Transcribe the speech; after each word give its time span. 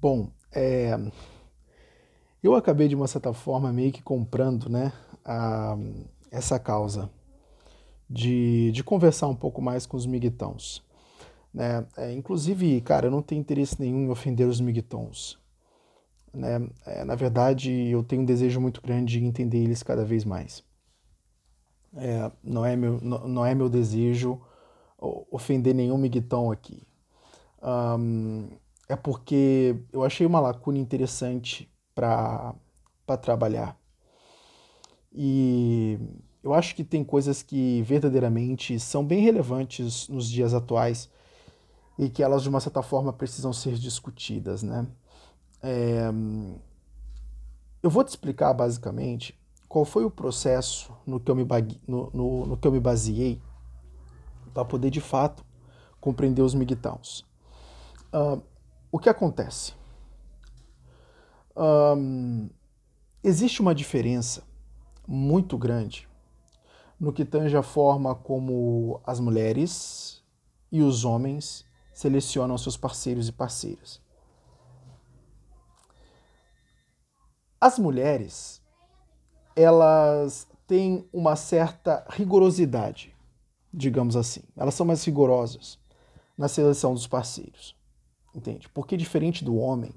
Bom, 0.00 0.30
é, 0.50 0.98
eu 2.42 2.54
acabei 2.54 2.88
de 2.88 2.94
uma 2.94 3.06
certa 3.06 3.34
forma 3.34 3.70
meio 3.70 3.92
que 3.92 4.02
comprando 4.02 4.70
né, 4.70 4.94
a, 5.22 5.76
essa 6.30 6.58
causa 6.58 7.10
de, 8.08 8.72
de 8.72 8.82
conversar 8.82 9.28
um 9.28 9.36
pouco 9.36 9.60
mais 9.60 9.84
com 9.84 9.98
os 9.98 10.06
miguitãos. 10.06 10.82
Né? 11.52 11.86
É, 11.98 12.12
inclusive, 12.12 12.80
cara, 12.80 13.08
eu 13.08 13.10
não 13.10 13.20
tenho 13.20 13.40
interesse 13.40 13.78
nenhum 13.78 14.06
em 14.06 14.08
ofender 14.08 14.48
os 14.48 14.58
miguitons. 14.58 15.38
Né? 16.32 16.66
É, 16.86 17.04
na 17.04 17.14
verdade, 17.14 17.70
eu 17.70 18.02
tenho 18.02 18.22
um 18.22 18.24
desejo 18.24 18.58
muito 18.58 18.80
grande 18.80 19.18
de 19.18 19.24
entender 19.26 19.58
eles 19.58 19.82
cada 19.82 20.02
vez 20.02 20.24
mais. 20.24 20.64
É, 21.94 22.30
não, 22.42 22.64
é 22.64 22.74
meu, 22.74 22.98
não, 23.02 23.28
não 23.28 23.44
é 23.44 23.54
meu 23.54 23.68
desejo 23.68 24.40
ofender 25.30 25.74
nenhum 25.74 25.98
miguitão 25.98 26.50
aqui. 26.50 26.86
Um, 27.62 28.48
é 28.90 28.96
porque 28.96 29.76
eu 29.92 30.02
achei 30.02 30.26
uma 30.26 30.40
lacuna 30.40 30.76
interessante 30.76 31.72
para 31.94 32.56
trabalhar. 33.22 33.78
E 35.12 35.96
eu 36.42 36.52
acho 36.52 36.74
que 36.74 36.82
tem 36.82 37.04
coisas 37.04 37.40
que 37.40 37.82
verdadeiramente 37.82 38.80
são 38.80 39.04
bem 39.06 39.20
relevantes 39.20 40.08
nos 40.08 40.28
dias 40.28 40.52
atuais 40.54 41.08
e 41.96 42.10
que 42.10 42.20
elas, 42.20 42.42
de 42.42 42.48
uma 42.48 42.58
certa 42.58 42.82
forma, 42.82 43.12
precisam 43.12 43.52
ser 43.52 43.74
discutidas. 43.74 44.64
Né? 44.64 44.84
É... 45.62 46.10
Eu 47.80 47.90
vou 47.90 48.02
te 48.02 48.08
explicar, 48.08 48.52
basicamente, 48.52 49.38
qual 49.68 49.84
foi 49.84 50.04
o 50.04 50.10
processo 50.10 50.92
no 51.06 51.20
que 51.20 51.30
eu 51.30 51.36
me, 51.36 51.46
no, 51.86 52.10
no, 52.12 52.46
no 52.46 52.56
que 52.56 52.66
eu 52.66 52.72
me 52.72 52.80
baseei 52.80 53.40
para 54.52 54.64
poder, 54.64 54.90
de 54.90 55.00
fato, 55.00 55.44
compreender 56.00 56.42
os 56.42 56.54
migtowns. 56.54 57.24
Uh, 58.12 58.42
o 58.90 58.98
que 58.98 59.08
acontece? 59.08 59.74
Existe 63.22 63.60
uma 63.60 63.74
diferença 63.74 64.42
muito 65.06 65.58
grande 65.58 66.08
no 66.98 67.12
que 67.12 67.24
tange 67.24 67.56
a 67.56 67.62
forma 67.62 68.14
como 68.14 69.00
as 69.04 69.20
mulheres 69.20 70.22
e 70.70 70.82
os 70.82 71.04
homens 71.04 71.64
selecionam 71.92 72.56
seus 72.56 72.76
parceiros 72.76 73.28
e 73.28 73.32
parceiras. 73.32 74.00
As 77.60 77.78
mulheres, 77.78 78.62
elas 79.54 80.48
têm 80.66 81.06
uma 81.12 81.36
certa 81.36 82.06
rigorosidade, 82.08 83.14
digamos 83.72 84.16
assim. 84.16 84.42
Elas 84.56 84.74
são 84.74 84.86
mais 84.86 85.04
rigorosas 85.04 85.78
na 86.38 86.48
seleção 86.48 86.94
dos 86.94 87.06
parceiros. 87.06 87.76
Entende? 88.34 88.68
Porque 88.68 88.96
diferente 88.96 89.44
do 89.44 89.56
homem, 89.56 89.94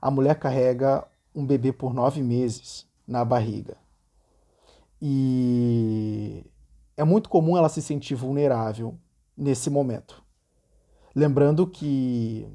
a 0.00 0.10
mulher 0.10 0.38
carrega 0.38 1.06
um 1.34 1.46
bebê 1.46 1.72
por 1.72 1.94
nove 1.94 2.22
meses 2.22 2.86
na 3.06 3.24
barriga. 3.24 3.76
E 5.00 6.44
é 6.96 7.04
muito 7.04 7.28
comum 7.28 7.56
ela 7.56 7.68
se 7.68 7.82
sentir 7.82 8.14
vulnerável 8.14 8.96
nesse 9.36 9.70
momento. 9.70 10.22
Lembrando 11.14 11.66
que 11.66 12.46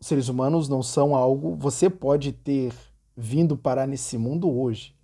seres 0.00 0.28
humanos 0.28 0.68
não 0.68 0.82
são 0.82 1.14
algo. 1.14 1.56
Você 1.56 1.88
pode 1.88 2.32
ter 2.32 2.72
vindo 3.16 3.56
parar 3.56 3.86
nesse 3.86 4.16
mundo 4.16 4.50
hoje, 4.50 4.94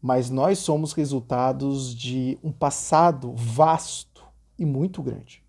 mas 0.00 0.30
nós 0.30 0.58
somos 0.58 0.92
resultados 0.92 1.94
de 1.94 2.38
um 2.42 2.50
passado 2.50 3.32
vasto 3.34 4.24
e 4.58 4.64
muito 4.64 5.02
grande. 5.02 5.41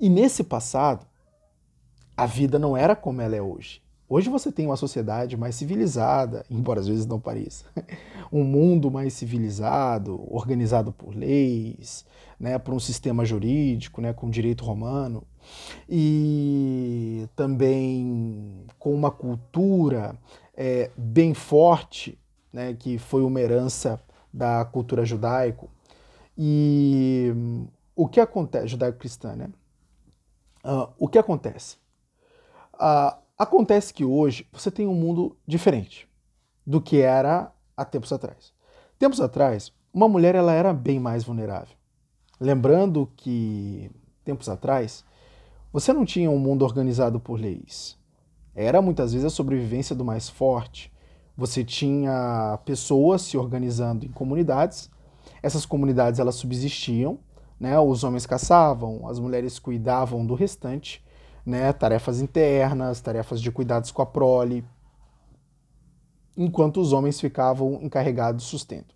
E 0.00 0.08
nesse 0.08 0.42
passado, 0.42 1.06
a 2.16 2.24
vida 2.24 2.58
não 2.58 2.74
era 2.74 2.96
como 2.96 3.20
ela 3.20 3.36
é 3.36 3.42
hoje. 3.42 3.82
Hoje 4.08 4.30
você 4.30 4.50
tem 4.50 4.64
uma 4.64 4.76
sociedade 4.76 5.36
mais 5.36 5.54
civilizada, 5.54 6.44
embora 6.50 6.80
às 6.80 6.88
vezes 6.88 7.04
não 7.04 7.20
pareça. 7.20 7.66
Um 8.32 8.44
mundo 8.44 8.92
mais 8.92 9.12
civilizado, 9.14 10.24
organizado 10.32 10.92
por 10.92 11.12
leis, 11.16 12.06
né, 12.38 12.60
por 12.60 12.72
um 12.72 12.78
sistema 12.78 13.24
jurídico, 13.24 14.00
né, 14.00 14.12
com 14.12 14.30
direito 14.30 14.64
romano, 14.64 15.24
e 15.88 17.28
também 17.34 18.64
com 18.78 18.94
uma 18.94 19.10
cultura 19.10 20.16
é, 20.56 20.92
bem 20.96 21.34
forte, 21.34 22.16
né, 22.52 22.72
que 22.72 22.98
foi 22.98 23.24
uma 23.24 23.40
herança 23.40 24.00
da 24.32 24.64
cultura 24.64 25.04
judaico. 25.04 25.68
E 26.38 27.34
o 27.96 28.06
que 28.06 28.20
acontece, 28.20 28.68
judaico-cristã, 28.68 29.34
né? 29.34 29.48
Uh, 30.64 30.92
o 30.98 31.08
que 31.08 31.18
acontece? 31.18 31.76
Uh, 32.74 33.20
Acontece 33.40 33.94
que 33.94 34.04
hoje 34.04 34.46
você 34.52 34.70
tem 34.70 34.86
um 34.86 34.92
mundo 34.92 35.34
diferente 35.46 36.06
do 36.66 36.78
que 36.78 37.00
era 37.00 37.50
há 37.74 37.86
tempos 37.86 38.12
atrás. 38.12 38.52
Tempos 38.98 39.18
atrás, 39.18 39.72
uma 39.94 40.06
mulher 40.06 40.34
ela 40.34 40.52
era 40.52 40.74
bem 40.74 41.00
mais 41.00 41.24
vulnerável. 41.24 41.74
Lembrando 42.38 43.10
que 43.16 43.90
tempos 44.26 44.46
atrás 44.50 45.06
você 45.72 45.90
não 45.90 46.04
tinha 46.04 46.30
um 46.30 46.38
mundo 46.38 46.66
organizado 46.66 47.18
por 47.18 47.40
leis. 47.40 47.96
Era 48.54 48.82
muitas 48.82 49.14
vezes 49.14 49.24
a 49.24 49.30
sobrevivência 49.30 49.96
do 49.96 50.04
mais 50.04 50.28
forte. 50.28 50.92
Você 51.34 51.64
tinha 51.64 52.58
pessoas 52.66 53.22
se 53.22 53.38
organizando 53.38 54.04
em 54.04 54.10
comunidades. 54.10 54.90
Essas 55.42 55.64
comunidades 55.64 56.20
elas 56.20 56.34
subsistiam, 56.34 57.18
né? 57.60 57.78
Os 57.78 58.02
homens 58.02 58.26
caçavam, 58.26 59.06
as 59.06 59.18
mulheres 59.18 59.58
cuidavam 59.58 60.24
do 60.24 60.34
restante 60.34 61.04
né, 61.44 61.72
tarefas 61.72 62.20
internas, 62.20 63.00
tarefas 63.00 63.40
de 63.40 63.50
cuidados 63.50 63.90
com 63.90 64.02
a 64.02 64.06
prole, 64.06 64.64
enquanto 66.36 66.80
os 66.80 66.92
homens 66.92 67.20
ficavam 67.20 67.80
encarregados 67.82 68.44
do 68.44 68.48
sustento. 68.48 68.94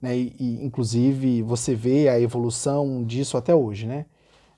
Né, 0.00 0.16
e, 0.16 0.36
e, 0.38 0.64
inclusive, 0.64 1.42
você 1.42 1.74
vê 1.74 2.08
a 2.08 2.18
evolução 2.18 3.04
disso 3.04 3.36
até 3.36 3.54
hoje. 3.54 3.86
Né? 3.86 4.06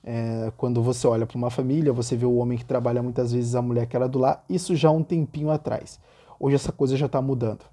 É, 0.03 0.51
quando 0.57 0.81
você 0.81 1.05
olha 1.07 1.25
para 1.25 1.37
uma 1.37 1.49
família, 1.49 1.91
você 1.91 2.15
vê 2.15 2.25
o 2.25 2.35
homem 2.35 2.57
que 2.57 2.65
trabalha 2.65 3.03
muitas 3.03 3.33
vezes 3.33 3.55
a 3.55 3.61
mulher 3.61 3.87
que 3.87 3.95
era 3.95 4.07
do 4.07 4.19
lar, 4.19 4.43
isso 4.49 4.75
já 4.75 4.89
um 4.89 5.03
tempinho 5.03 5.49
atrás. 5.49 5.99
Hoje 6.39 6.55
essa 6.55 6.71
coisa 6.71 6.95
já 6.95 7.05
está 7.07 7.21
mudando. 7.21 7.65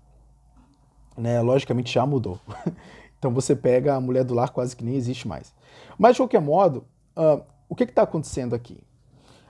Né? 1.16 1.40
Logicamente 1.40 1.92
já 1.92 2.04
mudou. 2.06 2.38
então 3.20 3.30
você 3.32 3.54
pega 3.54 3.94
a 3.94 4.00
mulher 4.00 4.24
do 4.24 4.32
lar, 4.32 4.48
quase 4.48 4.74
que 4.74 4.82
nem 4.82 4.94
existe 4.94 5.28
mais. 5.28 5.54
Mas 5.98 6.16
de 6.16 6.22
qualquer 6.22 6.40
modo, 6.40 6.86
uh, 7.14 7.44
o 7.68 7.76
que 7.76 7.84
está 7.84 8.02
acontecendo 8.02 8.54
aqui? 8.54 8.82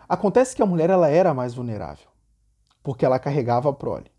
Acontece 0.08 0.56
que 0.56 0.62
a 0.62 0.66
mulher 0.66 0.90
ela 0.90 1.08
era 1.08 1.32
mais 1.32 1.54
vulnerável, 1.54 2.08
porque 2.82 3.06
ela 3.06 3.16
carregava 3.16 3.70
a 3.70 3.72
prole. 3.72 4.10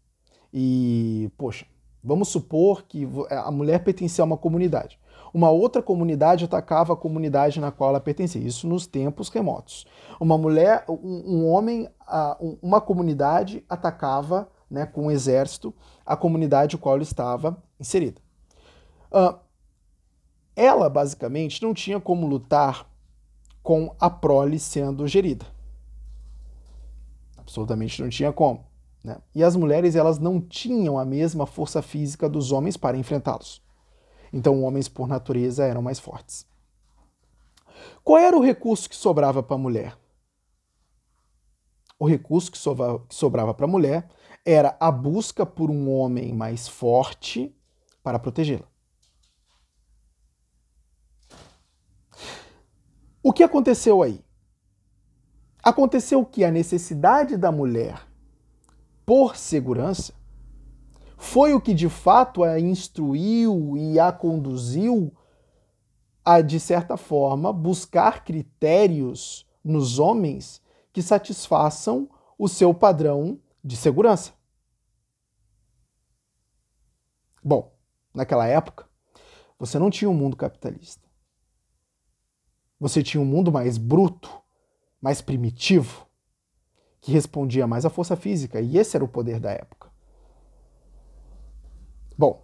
E, 0.54 1.30
poxa, 1.38 1.66
vamos 2.02 2.30
supor 2.30 2.84
que 2.84 3.06
a 3.30 3.52
mulher 3.52 3.84
pertencia 3.84 4.24
a 4.24 4.26
uma 4.26 4.38
comunidade. 4.38 4.98
Uma 5.34 5.50
outra 5.50 5.82
comunidade 5.82 6.46
atacava 6.46 6.94
a 6.94 6.96
comunidade 6.96 7.60
na 7.60 7.72
qual 7.72 7.90
ela 7.90 8.00
pertencia, 8.00 8.42
isso 8.42 8.66
nos 8.70 8.88
tempos 8.88 9.28
remotos. 9.28 9.86
Uma 10.18 10.38
mulher, 10.38 10.86
um, 10.88 11.24
um 11.26 11.48
homem, 11.50 11.90
uma 12.62 12.80
comunidade 12.80 13.66
atacava 13.68 14.50
né, 14.70 14.86
com 14.86 15.08
um 15.08 15.12
exército 15.12 15.74
a 16.06 16.16
comunidade 16.16 16.78
qual 16.78 16.98
estava 17.00 17.62
inserida. 17.78 18.22
Uh, 19.12 19.38
ela, 20.56 20.90
basicamente, 20.90 21.62
não 21.62 21.74
tinha 21.74 22.00
como 22.00 22.28
lutar 22.28 22.90
com 23.64 23.96
a 24.00 24.10
prole 24.10 24.60
sendo 24.60 25.08
gerida. 25.08 25.46
Absolutamente 27.38 28.02
não 28.02 28.10
tinha 28.10 28.32
como. 28.32 28.66
Né? 29.04 29.18
E 29.34 29.44
as 29.44 29.56
mulheres 29.56 29.96
elas 29.96 30.20
não 30.20 30.40
tinham 30.40 30.98
a 30.98 31.06
mesma 31.06 31.46
força 31.46 31.82
física 31.82 32.30
dos 32.30 32.52
homens 32.52 32.78
para 32.78 32.98
enfrentá-los. 32.98 33.62
Então, 34.32 34.64
homens, 34.64 34.88
por 34.88 35.08
natureza, 35.08 35.66
eram 35.66 35.82
mais 35.82 36.00
fortes. 36.00 36.46
Qual 38.04 38.18
era 38.18 38.38
o 38.38 38.44
recurso 38.44 38.90
que 38.90 38.96
sobrava 38.96 39.44
para 39.44 39.56
a 39.56 39.60
mulher? 39.60 39.98
O 42.00 42.08
recurso 42.08 42.52
que 42.52 42.58
sobrava 42.58 43.54
para 43.54 43.66
a 43.66 43.70
mulher 43.70 44.10
era 44.46 44.76
a 44.80 44.92
busca 44.92 45.46
por 45.46 45.70
um 45.70 45.92
homem 45.92 46.34
mais 46.34 46.68
forte 46.68 47.56
para 48.02 48.18
protegê-la. 48.18 48.71
O 53.24 53.32
que 53.32 53.44
aconteceu 53.44 54.02
aí? 54.02 54.24
Aconteceu 55.64 56.26
que 56.26 56.44
a 56.44 56.50
necessidade 56.50 57.38
da 57.38 57.52
mulher 57.52 58.08
por 59.06 59.36
segurança 59.36 60.14
foi 61.18 61.54
o 61.54 61.62
que 61.62 61.74
de 61.74 61.88
fato 61.88 62.44
a 62.44 62.60
instruiu 62.60 63.78
e 63.78 64.00
a 64.00 64.12
conduziu 64.12 65.14
a, 66.26 66.42
de 66.42 66.60
certa 66.60 66.98
forma, 66.98 67.54
buscar 67.54 68.24
critérios 68.24 69.48
nos 69.64 70.00
homens 70.00 70.60
que 70.92 71.02
satisfaçam 71.02 72.10
o 72.38 72.48
seu 72.48 72.74
padrão 72.74 73.40
de 73.64 73.76
segurança. 73.76 74.34
Bom, 77.44 77.72
naquela 78.14 78.48
época, 78.48 78.88
você 79.60 79.78
não 79.78 79.92
tinha 79.92 80.10
um 80.10 80.14
mundo 80.14 80.36
capitalista. 80.36 81.01
Você 82.82 83.04
tinha 83.04 83.22
um 83.22 83.26
mundo 83.26 83.52
mais 83.52 83.78
bruto, 83.78 84.42
mais 85.00 85.22
primitivo, 85.22 86.08
que 87.00 87.12
respondia 87.12 87.68
mais 87.68 87.86
à 87.86 87.92
força 87.92 88.16
física, 88.16 88.60
e 88.60 88.76
esse 88.76 88.98
era 88.98 89.06
o 89.06 89.08
poder 89.08 89.40
da 89.40 89.52
época. 89.52 89.92
Bom, 92.18 92.44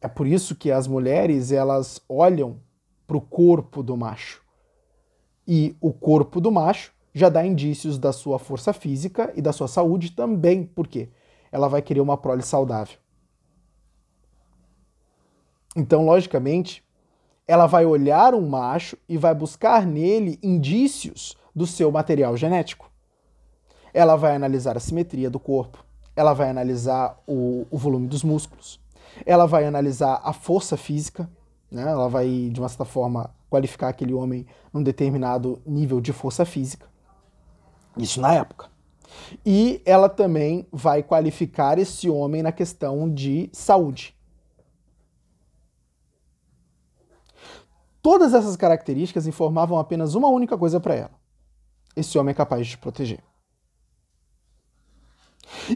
é 0.00 0.06
por 0.06 0.24
isso 0.24 0.54
que 0.54 0.70
as 0.70 0.86
mulheres 0.86 1.50
elas 1.50 2.00
olham 2.08 2.60
para 3.08 3.16
o 3.16 3.20
corpo 3.20 3.82
do 3.82 3.96
macho. 3.96 4.40
E 5.44 5.76
o 5.80 5.92
corpo 5.92 6.40
do 6.40 6.52
macho 6.52 6.94
já 7.12 7.28
dá 7.28 7.44
indícios 7.44 7.98
da 7.98 8.12
sua 8.12 8.38
força 8.38 8.72
física 8.72 9.32
e 9.34 9.42
da 9.42 9.52
sua 9.52 9.66
saúde 9.66 10.12
também. 10.12 10.64
Por 10.64 10.86
quê? 10.86 11.08
Ela 11.50 11.66
vai 11.66 11.82
querer 11.82 12.00
uma 12.00 12.16
prole 12.16 12.42
saudável. 12.42 12.98
Então, 15.74 16.04
logicamente, 16.04 16.85
ela 17.46 17.66
vai 17.66 17.86
olhar 17.86 18.34
um 18.34 18.46
macho 18.46 18.96
e 19.08 19.16
vai 19.16 19.34
buscar 19.34 19.86
nele 19.86 20.38
indícios 20.42 21.36
do 21.54 21.66
seu 21.66 21.90
material 21.90 22.36
genético. 22.36 22.90
Ela 23.94 24.16
vai 24.16 24.34
analisar 24.34 24.76
a 24.76 24.80
simetria 24.80 25.30
do 25.30 25.38
corpo, 25.38 25.84
ela 26.14 26.34
vai 26.34 26.50
analisar 26.50 27.18
o, 27.26 27.66
o 27.70 27.78
volume 27.78 28.08
dos 28.08 28.22
músculos, 28.24 28.80
ela 29.24 29.46
vai 29.46 29.64
analisar 29.64 30.20
a 30.24 30.32
força 30.32 30.76
física, 30.76 31.30
né? 31.70 31.82
ela 31.82 32.08
vai, 32.08 32.50
de 32.50 32.60
uma 32.60 32.68
certa 32.68 32.84
forma, 32.84 33.30
qualificar 33.48 33.88
aquele 33.88 34.12
homem 34.12 34.46
num 34.72 34.82
determinado 34.82 35.62
nível 35.64 36.00
de 36.00 36.12
força 36.12 36.44
física. 36.44 36.86
Isso 37.96 38.20
na 38.20 38.34
época. 38.34 38.68
E 39.44 39.80
ela 39.84 40.08
também 40.08 40.66
vai 40.70 41.02
qualificar 41.02 41.78
esse 41.78 42.10
homem 42.10 42.42
na 42.42 42.52
questão 42.52 43.08
de 43.08 43.48
saúde. 43.52 44.15
Todas 48.06 48.34
essas 48.34 48.54
características 48.54 49.26
informavam 49.26 49.80
apenas 49.80 50.14
uma 50.14 50.28
única 50.28 50.56
coisa 50.56 50.78
para 50.78 50.94
ela: 50.94 51.10
esse 51.96 52.16
homem 52.16 52.30
é 52.30 52.36
capaz 52.36 52.64
de 52.64 52.70
te 52.70 52.78
proteger. 52.78 53.18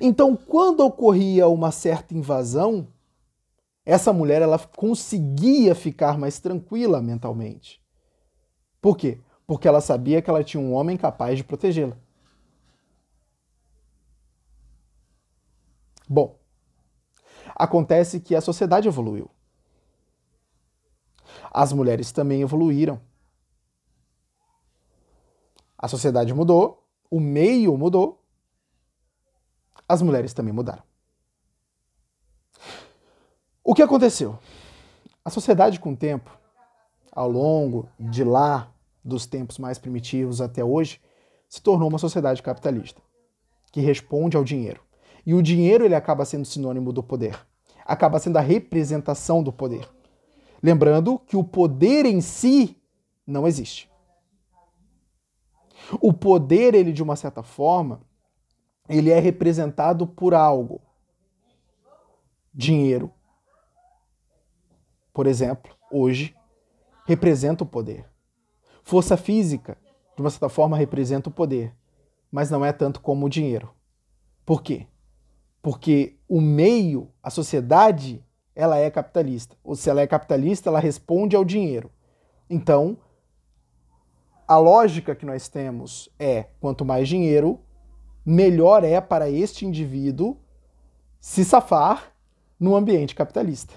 Então, 0.01 0.37
quando 0.37 0.79
ocorria 0.87 1.49
uma 1.49 1.73
certa 1.73 2.15
invasão, 2.15 2.87
essa 3.85 4.13
mulher 4.13 4.43
ela 4.43 4.61
conseguia 4.61 5.75
ficar 5.75 6.17
mais 6.17 6.39
tranquila 6.39 7.03
mentalmente. 7.03 7.83
Por 8.81 8.97
quê? 8.97 9.19
Porque 9.45 9.67
ela 9.67 9.81
sabia 9.81 10.23
que 10.23 10.31
ela 10.31 10.45
tinha 10.45 10.63
um 10.63 10.73
homem 10.73 10.97
capaz 10.97 11.37
de 11.37 11.43
protegê-la. 11.43 11.97
Bom, 16.09 16.39
acontece 17.57 18.21
que 18.21 18.37
a 18.37 18.41
sociedade 18.41 18.87
evoluiu 18.87 19.29
as 21.51 21.73
mulheres 21.73 22.13
também 22.13 22.43
evoluíram. 22.43 23.01
A 25.77 25.89
sociedade 25.89 26.33
mudou, 26.33 26.87
o 27.11 27.19
meio 27.19 27.77
mudou, 27.77 28.23
as 29.89 30.03
mulheres 30.03 30.33
também 30.33 30.53
mudaram. 30.53 30.83
O 33.65 33.75
que 33.75 33.83
aconteceu? 33.83 34.39
A 35.25 35.31
sociedade, 35.31 35.81
com 35.81 35.93
o 35.93 35.97
tempo, 35.97 36.31
ao 37.13 37.31
longo 37.31 37.89
de 37.99 38.23
lá, 38.25 38.73
dos 39.05 39.27
tempos 39.27 39.59
mais 39.59 39.79
primitivos 39.79 40.41
até 40.41 40.63
hoje, 40.63 41.01
se 41.49 41.61
tornou 41.61 41.89
uma 41.89 41.99
sociedade 41.99 42.43
capitalista, 42.43 43.03
que 43.73 43.81
responde 43.81 44.37
ao 44.37 44.45
dinheiro. 44.45 44.81
E 45.27 45.35
o 45.35 45.43
dinheiro 45.43 45.85
ele 45.85 45.95
acaba 45.95 46.25
sendo 46.25 46.45
sinônimo 46.45 46.93
do 46.93 47.03
poder, 47.03 47.39
acaba 47.85 48.19
sendo 48.19 48.37
a 48.37 48.41
representação 48.41 49.43
do 49.43 49.53
poder. 49.53 49.89
Lembrando 50.63 51.19
que 51.19 51.37
o 51.37 51.45
poder 51.45 52.05
em 52.05 52.21
si 52.21 52.77
não 53.27 53.47
existe. 53.47 53.91
O 56.01 56.13
poder, 56.13 56.75
ele 56.75 56.93
de 56.93 57.03
uma 57.03 57.17
certa 57.17 57.43
forma, 57.43 58.03
ele 58.89 59.11
é 59.11 59.19
representado 59.19 60.07
por 60.07 60.35
algo. 60.35 60.81
Dinheiro, 62.53 63.13
por 65.13 65.27
exemplo, 65.27 65.75
hoje 65.91 66.35
representa 67.07 67.65
o 67.65 67.67
poder. 67.67 68.09
Força 68.83 69.17
física, 69.17 69.79
de 70.17 70.23
uma 70.23 70.31
certa 70.31 70.49
forma, 70.49 70.77
representa 70.77 71.29
o 71.29 71.33
poder, 71.33 71.75
mas 72.31 72.51
não 72.51 72.65
é 72.65 72.73
tanto 72.73 73.01
como 73.01 73.27
o 73.27 73.29
dinheiro. 73.29 73.73
Por 74.45 74.63
quê? 74.63 74.87
Porque 75.63 76.19
o 76.29 76.41
meio, 76.41 77.13
a 77.23 77.31
sociedade, 77.31 78.25
ela 78.55 78.79
é 78.79 78.91
capitalista. 78.91 79.57
Ou 79.63 79.75
se 79.75 79.89
ela 79.89 80.01
é 80.01 80.07
capitalista, 80.07 80.69
ela 80.69 80.81
responde 80.81 81.37
ao 81.37 81.45
dinheiro. 81.45 81.91
Então, 82.49 82.99
a 84.47 84.59
lógica 84.59 85.15
que 85.15 85.25
nós 85.25 85.49
temos 85.49 86.09
é: 86.19 86.47
quanto 86.61 86.85
mais 86.85 87.09
dinheiro, 87.09 87.61
melhor 88.25 88.85
é 88.85 89.01
para 89.01 89.31
este 89.31 89.65
indivíduo 89.65 90.37
se 91.21 91.45
safar 91.45 92.13
no 92.59 92.75
ambiente 92.75 93.15
capitalista. 93.15 93.75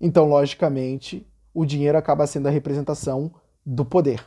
Então, 0.00 0.28
logicamente, 0.28 1.26
o 1.52 1.64
dinheiro 1.64 1.96
acaba 1.96 2.26
sendo 2.26 2.48
a 2.48 2.50
representação 2.50 3.32
do 3.64 3.84
poder. 3.84 4.24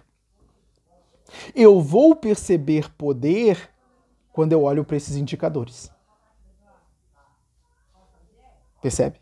Eu 1.55 1.79
vou 1.79 2.15
perceber 2.15 2.91
poder 2.93 3.69
quando 4.31 4.53
eu 4.53 4.63
olho 4.63 4.83
para 4.83 4.97
esses 4.97 5.15
indicadores. 5.15 5.91
Percebe? 8.81 9.19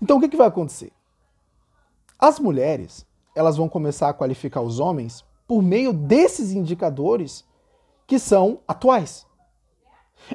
Então 0.00 0.18
o 0.18 0.20
que, 0.20 0.28
que 0.28 0.36
vai 0.36 0.48
acontecer? 0.48 0.92
As 2.18 2.38
mulheres 2.38 3.06
elas 3.34 3.56
vão 3.56 3.68
começar 3.68 4.08
a 4.08 4.14
qualificar 4.14 4.60
os 4.60 4.78
homens 4.78 5.24
por 5.46 5.62
meio 5.62 5.92
desses 5.92 6.52
indicadores 6.52 7.44
que 8.06 8.18
são 8.18 8.60
atuais. 8.66 9.26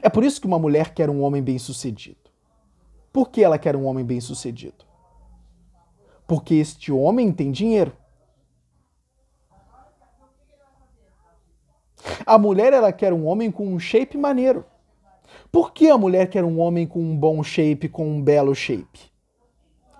É 0.02 0.10
por 0.10 0.24
isso 0.24 0.40
que 0.40 0.48
uma 0.48 0.60
mulher 0.60 0.94
quer 0.94 1.10
um 1.10 1.22
homem 1.22 1.42
bem-sucedido. 1.42 2.30
Por 3.12 3.30
que 3.30 3.44
ela 3.44 3.58
quer 3.58 3.76
um 3.76 3.86
homem 3.86 4.06
bem-sucedido? 4.06 4.86
Porque 6.28 6.56
este 6.56 6.92
homem 6.92 7.32
tem 7.32 7.52
dinheiro. 7.52 7.96
A 12.26 12.38
mulher 12.38 12.74
ela 12.74 12.94
quer 12.94 13.12
um 13.14 13.26
homem 13.26 13.52
com 13.52 13.68
um 13.68 13.80
shape 13.80 14.18
maneiro. 14.18 14.64
Por 15.52 15.74
que 15.74 15.90
a 15.90 15.98
mulher 15.98 16.30
quer 16.30 16.44
um 16.44 16.60
homem 16.60 16.86
com 16.86 17.00
um 17.00 17.18
bom 17.18 17.42
shape, 17.42 17.90
com 17.90 18.08
um 18.08 18.22
belo 18.22 18.54
shape? 18.54 19.12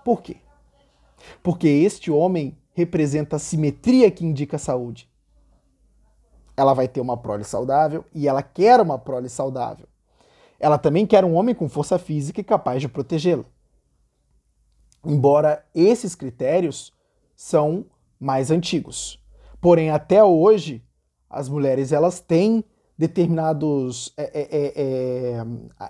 Por 0.04 0.22
quê? 0.22 0.36
Porque 1.42 1.68
este 1.68 2.10
homem 2.10 2.56
representa 2.72 3.36
a 3.36 3.38
simetria 3.38 4.10
que 4.10 4.24
indica 4.24 4.56
a 4.56 4.60
saúde. 4.60 5.10
Ela 6.56 6.72
vai 6.72 6.86
ter 6.86 7.00
uma 7.00 7.16
prole 7.16 7.44
saudável 7.44 8.04
e 8.14 8.28
ela 8.28 8.42
quer 8.42 8.80
uma 8.80 8.98
prole 8.98 9.28
saudável. 9.28 9.86
Ela 10.58 10.78
também 10.78 11.06
quer 11.06 11.24
um 11.24 11.34
homem 11.34 11.54
com 11.54 11.68
força 11.68 11.98
física 11.98 12.40
e 12.40 12.44
capaz 12.44 12.80
de 12.80 12.88
protegê-la. 12.88 13.44
Embora 15.04 15.64
esses 15.74 16.14
critérios 16.14 16.92
são 17.34 17.86
mais 18.18 18.50
antigos. 18.50 19.18
Porém, 19.60 19.90
até 19.90 20.22
hoje, 20.22 20.84
as 21.28 21.48
mulheres 21.48 21.92
elas 21.92 22.20
têm 22.20 22.64
determinados. 23.00 24.12
É, 24.14 24.40
é, 24.40 24.66
é, 24.82 25.36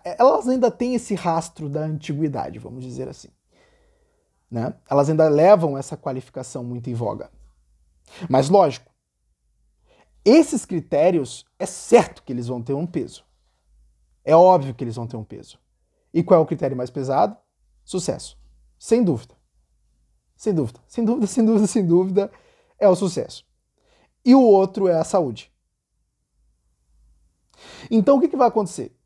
é, 0.04 0.16
elas 0.16 0.46
ainda 0.46 0.70
têm 0.70 0.94
esse 0.94 1.16
rastro 1.16 1.68
da 1.68 1.80
antiguidade, 1.80 2.60
vamos 2.60 2.84
dizer 2.84 3.08
assim. 3.08 3.30
Né? 4.48 4.72
Elas 4.88 5.10
ainda 5.10 5.28
levam 5.28 5.76
essa 5.76 5.96
qualificação 5.96 6.62
muito 6.62 6.88
em 6.88 6.94
voga. 6.94 7.28
Mas, 8.28 8.48
lógico, 8.48 8.88
esses 10.24 10.64
critérios 10.64 11.44
é 11.58 11.66
certo 11.66 12.22
que 12.22 12.32
eles 12.32 12.46
vão 12.46 12.62
ter 12.62 12.74
um 12.74 12.86
peso. 12.86 13.24
É 14.24 14.36
óbvio 14.36 14.72
que 14.72 14.84
eles 14.84 14.94
vão 14.94 15.06
ter 15.08 15.16
um 15.16 15.24
peso. 15.24 15.58
E 16.14 16.22
qual 16.22 16.38
é 16.38 16.42
o 16.42 16.46
critério 16.46 16.76
mais 16.76 16.90
pesado? 16.90 17.36
Sucesso. 17.84 18.38
Sem 18.78 19.02
dúvida. 19.02 19.34
Sem 20.36 20.54
dúvida. 20.54 20.78
Sem 20.86 21.04
dúvida, 21.04 21.26
sem 21.26 21.44
dúvida, 21.44 21.66
sem 21.66 21.86
dúvida, 21.86 22.30
é 22.78 22.88
o 22.88 22.94
sucesso. 22.94 23.44
E 24.24 24.32
o 24.32 24.42
outro 24.42 24.86
é 24.86 24.94
a 24.94 25.04
saúde. 25.04 25.49
Então 27.90 28.16
o 28.16 28.20
que, 28.20 28.28
que 28.28 28.36
vai 28.36 28.48
acontecer? 28.48 28.96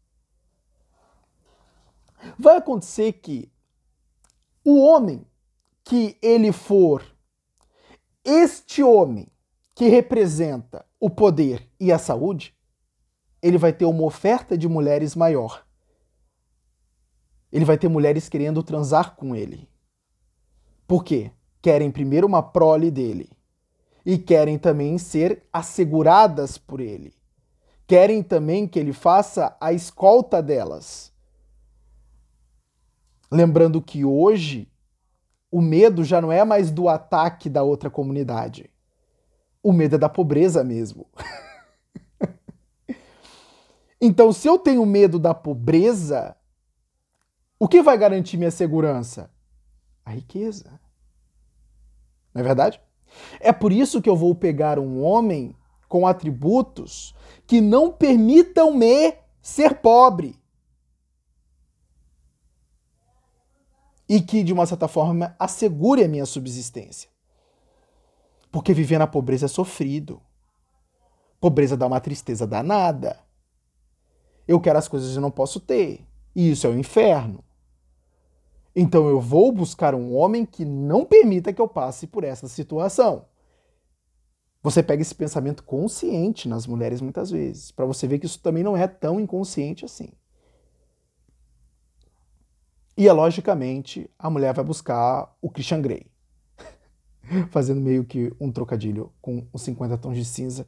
Vai 2.38 2.56
acontecer 2.56 3.12
que 3.14 3.50
o 4.64 4.80
homem 4.80 5.26
que 5.84 6.16
ele 6.22 6.50
for 6.50 7.04
este 8.24 8.82
homem 8.82 9.28
que 9.74 9.88
representa 9.88 10.86
o 10.98 11.10
poder 11.10 11.68
e 11.78 11.92
a 11.92 11.98
saúde, 11.98 12.56
ele 13.42 13.58
vai 13.58 13.72
ter 13.72 13.84
uma 13.84 14.04
oferta 14.04 14.56
de 14.56 14.66
mulheres 14.66 15.14
maior. 15.14 15.66
Ele 17.52 17.64
vai 17.64 17.76
ter 17.76 17.88
mulheres 17.88 18.28
querendo 18.28 18.62
transar 18.62 19.14
com 19.14 19.36
ele. 19.36 19.68
Por 20.86 21.04
quê? 21.04 21.30
Querem 21.60 21.90
primeiro 21.90 22.26
uma 22.26 22.42
prole 22.42 22.90
dele 22.90 23.30
e 24.06 24.16
querem 24.16 24.58
também 24.58 24.96
ser 24.96 25.46
asseguradas 25.52 26.56
por 26.56 26.80
ele 26.80 27.14
querem 27.86 28.22
também 28.22 28.66
que 28.66 28.78
ele 28.78 28.92
faça 28.92 29.56
a 29.60 29.72
escolta 29.72 30.42
delas. 30.42 31.12
Lembrando 33.30 33.82
que 33.82 34.04
hoje 34.04 34.70
o 35.50 35.60
medo 35.60 36.02
já 36.02 36.20
não 36.20 36.32
é 36.32 36.44
mais 36.44 36.70
do 36.70 36.88
ataque 36.88 37.48
da 37.48 37.62
outra 37.62 37.90
comunidade. 37.90 38.70
O 39.62 39.72
medo 39.72 39.96
é 39.96 39.98
da 39.98 40.08
pobreza 40.08 40.64
mesmo. 40.64 41.06
então, 44.00 44.32
se 44.32 44.48
eu 44.48 44.58
tenho 44.58 44.84
medo 44.84 45.18
da 45.18 45.32
pobreza, 45.32 46.36
o 47.58 47.68
que 47.68 47.82
vai 47.82 47.96
garantir 47.96 48.36
minha 48.36 48.50
segurança? 48.50 49.30
A 50.04 50.10
riqueza. 50.10 50.80
Não 52.34 52.40
é 52.40 52.44
verdade? 52.44 52.80
É 53.40 53.52
por 53.52 53.72
isso 53.72 54.02
que 54.02 54.08
eu 54.08 54.16
vou 54.16 54.34
pegar 54.34 54.78
um 54.78 55.02
homem 55.02 55.56
com 55.94 56.08
atributos 56.08 57.14
que 57.46 57.60
não 57.60 57.88
permitam-me 57.92 59.14
ser 59.40 59.76
pobre. 59.76 60.36
E 64.08 64.20
que, 64.20 64.42
de 64.42 64.52
uma 64.52 64.66
certa 64.66 64.88
forma, 64.88 65.36
assegure 65.38 66.02
a 66.02 66.08
minha 66.08 66.26
subsistência. 66.26 67.08
Porque 68.50 68.74
viver 68.74 68.98
na 68.98 69.06
pobreza 69.06 69.46
é 69.46 69.48
sofrido. 69.48 70.20
Pobreza 71.40 71.76
dá 71.76 71.86
uma 71.86 72.00
tristeza 72.00 72.44
danada. 72.44 73.20
Eu 74.48 74.60
quero 74.60 74.80
as 74.80 74.88
coisas 74.88 75.12
que 75.12 75.16
eu 75.16 75.22
não 75.22 75.30
posso 75.30 75.60
ter. 75.60 76.04
E 76.34 76.50
isso 76.50 76.66
é 76.66 76.70
o 76.70 76.76
inferno. 76.76 77.44
Então 78.74 79.08
eu 79.08 79.20
vou 79.20 79.52
buscar 79.52 79.94
um 79.94 80.12
homem 80.16 80.44
que 80.44 80.64
não 80.64 81.04
permita 81.04 81.52
que 81.52 81.60
eu 81.60 81.68
passe 81.68 82.08
por 82.08 82.24
essa 82.24 82.48
situação. 82.48 83.26
Você 84.64 84.82
pega 84.82 85.02
esse 85.02 85.14
pensamento 85.14 85.62
consciente 85.62 86.48
nas 86.48 86.66
mulheres 86.66 87.02
muitas 87.02 87.30
vezes, 87.30 87.70
para 87.70 87.84
você 87.84 88.08
ver 88.08 88.18
que 88.18 88.24
isso 88.24 88.40
também 88.40 88.64
não 88.64 88.74
é 88.74 88.88
tão 88.88 89.20
inconsciente 89.20 89.84
assim. 89.84 90.08
E, 92.96 93.10
logicamente, 93.10 94.08
a 94.18 94.30
mulher 94.30 94.54
vai 94.54 94.64
buscar 94.64 95.36
o 95.42 95.50
Christian 95.50 95.82
Grey, 95.82 96.06
fazendo 97.50 97.78
meio 97.78 98.04
que 98.04 98.32
um 98.40 98.50
trocadilho 98.50 99.12
com 99.20 99.46
os 99.52 99.60
50 99.60 99.98
tons 99.98 100.16
de 100.16 100.24
cinza, 100.24 100.66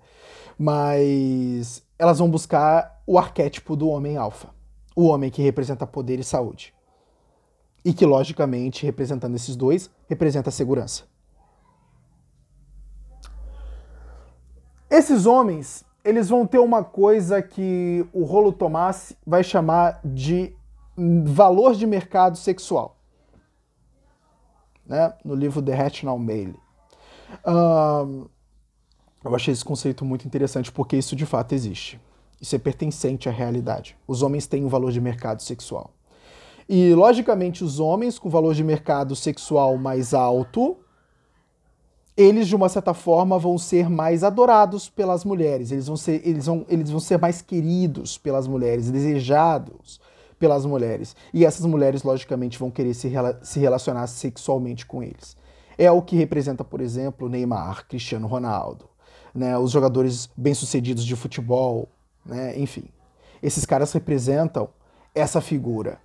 mas 0.58 1.82
elas 1.98 2.18
vão 2.18 2.30
buscar 2.30 3.02
o 3.06 3.18
arquétipo 3.18 3.74
do 3.74 3.88
homem 3.88 4.18
alfa, 4.18 4.50
o 4.94 5.06
homem 5.06 5.30
que 5.30 5.40
representa 5.40 5.86
poder 5.86 6.20
e 6.20 6.24
saúde. 6.24 6.74
E 7.82 7.94
que, 7.94 8.04
logicamente, 8.04 8.84
representando 8.84 9.36
esses 9.36 9.56
dois, 9.56 9.88
representa 10.06 10.50
segurança. 10.50 11.04
Esses 14.90 15.26
homens, 15.26 15.84
eles 16.04 16.28
vão 16.28 16.46
ter 16.46 16.58
uma 16.58 16.84
coisa 16.84 17.42
que 17.42 18.06
o 18.12 18.24
Rolo 18.24 18.52
Tomás 18.52 19.16
vai 19.26 19.42
chamar 19.42 20.00
de 20.04 20.54
valor 21.24 21.74
de 21.74 21.86
mercado 21.86 22.36
sexual. 22.36 22.96
Né? 24.86 25.12
No 25.24 25.34
livro 25.34 25.60
The 25.60 25.74
Rational 25.74 26.18
Male. 26.18 26.58
Um, 27.44 28.26
eu 29.24 29.34
achei 29.34 29.52
esse 29.52 29.64
conceito 29.64 30.04
muito 30.04 30.26
interessante 30.26 30.70
porque 30.70 30.96
isso 30.96 31.16
de 31.16 31.26
fato 31.26 31.52
existe. 31.52 32.00
Isso 32.40 32.54
é 32.54 32.58
pertencente 32.58 33.28
à 33.28 33.32
realidade. 33.32 33.96
Os 34.06 34.22
homens 34.22 34.46
têm 34.46 34.64
um 34.64 34.68
valor 34.68 34.92
de 34.92 35.00
mercado 35.00 35.42
sexual. 35.42 35.90
E, 36.68 36.94
logicamente, 36.94 37.64
os 37.64 37.80
homens 37.80 38.18
com 38.18 38.28
valor 38.28 38.54
de 38.54 38.62
mercado 38.62 39.16
sexual 39.16 39.76
mais 39.76 40.14
alto 40.14 40.76
eles, 42.16 42.48
de 42.48 42.56
uma 42.56 42.68
certa 42.68 42.94
forma, 42.94 43.38
vão 43.38 43.58
ser 43.58 43.90
mais 43.90 44.24
adorados 44.24 44.88
pelas 44.88 45.24
mulheres, 45.24 45.70
eles 45.70 45.86
vão 45.86 45.96
ser, 45.96 46.26
eles 46.26 46.46
vão, 46.46 46.64
eles 46.68 46.90
vão 46.90 46.98
ser 46.98 47.18
mais 47.18 47.42
queridos 47.42 48.16
pelas 48.16 48.46
mulheres, 48.46 48.90
desejados 48.90 50.00
pelas 50.38 50.64
mulheres. 50.64 51.14
E 51.32 51.44
essas 51.44 51.66
mulheres, 51.66 52.02
logicamente, 52.02 52.58
vão 52.58 52.70
querer 52.70 52.94
se, 52.94 53.12
se 53.42 53.60
relacionar 53.60 54.06
sexualmente 54.06 54.86
com 54.86 55.02
eles. 55.02 55.36
É 55.76 55.90
o 55.90 56.00
que 56.00 56.16
representa, 56.16 56.64
por 56.64 56.80
exemplo, 56.80 57.28
Neymar, 57.28 57.86
Cristiano 57.86 58.26
Ronaldo, 58.26 58.88
né, 59.34 59.58
os 59.58 59.70
jogadores 59.70 60.30
bem-sucedidos 60.34 61.04
de 61.04 61.14
futebol, 61.14 61.86
né, 62.24 62.58
enfim. 62.58 62.84
Esses 63.42 63.66
caras 63.66 63.92
representam 63.92 64.70
essa 65.14 65.42
figura. 65.42 66.00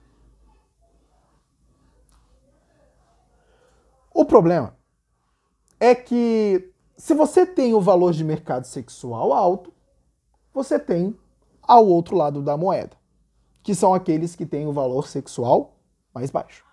O 4.13 4.25
problema 4.25 4.75
é 5.81 5.95
que 5.95 6.71
se 6.95 7.15
você 7.15 7.43
tem 7.43 7.73
o 7.73 7.81
valor 7.81 8.13
de 8.13 8.23
mercado 8.23 8.65
sexual 8.65 9.33
alto, 9.33 9.73
você 10.53 10.77
tem 10.77 11.17
ao 11.59 11.87
outro 11.87 12.15
lado 12.15 12.39
da 12.39 12.55
moeda, 12.55 12.95
que 13.63 13.73
são 13.73 13.91
aqueles 13.91 14.35
que 14.35 14.45
têm 14.45 14.67
o 14.67 14.71
valor 14.71 15.07
sexual 15.07 15.75
mais 16.13 16.29
baixo. 16.29 16.63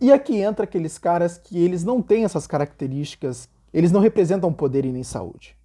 E 0.00 0.12
aqui 0.12 0.36
entra 0.36 0.62
aqueles 0.62 0.98
caras 0.98 1.36
que 1.36 1.58
eles 1.58 1.82
não 1.82 2.00
têm 2.00 2.22
essas 2.22 2.46
características, 2.46 3.48
eles 3.72 3.90
não 3.90 4.00
representam 4.00 4.52
poder 4.52 4.84
e 4.84 4.92
nem 4.92 5.02
saúde. 5.02 5.58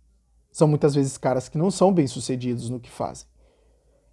São 0.52 0.68
muitas 0.68 0.96
vezes 0.96 1.16
caras 1.16 1.48
que 1.48 1.60
não 1.60 1.70
são 1.70 1.94
bem-sucedidos 1.94 2.72
no 2.72 2.80
que 2.80 2.90
fazem. 2.90 3.28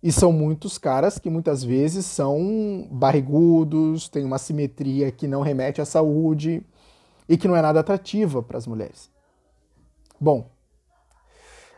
E 0.02 0.12
são 0.12 0.32
muitos 0.32 0.78
caras 0.78 1.18
que 1.18 1.28
muitas 1.28 1.64
vezes 1.64 2.06
são 2.06 2.86
barrigudos, 2.90 4.08
têm 4.08 4.24
uma 4.24 4.38
simetria 4.38 5.10
que 5.10 5.26
não 5.26 5.42
remete 5.42 5.80
à 5.80 5.84
saúde 5.84 6.62
e 7.28 7.36
que 7.36 7.48
não 7.48 7.56
é 7.56 7.62
nada 7.62 7.80
atrativa 7.80 8.42
para 8.42 8.58
as 8.58 8.66
mulheres. 8.66 9.10
Bom, 10.20 10.50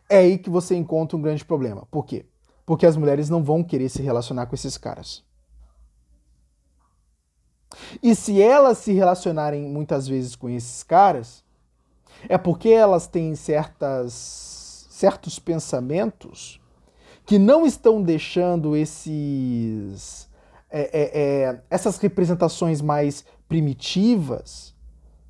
é 0.08 0.18
aí 0.18 0.38
que 0.38 0.50
você 0.50 0.74
encontra 0.74 1.16
um 1.16 1.22
grande 1.22 1.44
problema. 1.44 1.86
Por 1.90 2.04
quê? 2.04 2.26
Porque 2.66 2.84
as 2.84 2.96
mulheres 2.96 3.30
não 3.30 3.42
vão 3.42 3.64
querer 3.64 3.88
se 3.88 4.02
relacionar 4.02 4.46
com 4.46 4.54
esses 4.54 4.76
caras. 4.76 5.24
E 8.02 8.14
se 8.14 8.42
elas 8.42 8.78
se 8.78 8.92
relacionarem 8.92 9.62
muitas 9.68 10.06
vezes 10.06 10.36
com 10.36 10.48
esses 10.48 10.82
caras, 10.82 11.44
é 12.28 12.36
porque 12.36 12.68
elas 12.68 13.06
têm 13.06 13.34
certas, 13.34 14.86
certos 14.90 15.38
pensamentos 15.38 16.60
que 17.30 17.38
não 17.38 17.64
estão 17.64 18.02
deixando 18.02 18.75
esses, 18.75 20.28
é, 20.68 20.80
é, 20.80 21.20
é, 21.22 21.62
essas 21.70 21.96
representações 21.99 22.82
mais 22.82 23.25
primitivas, 23.49 24.75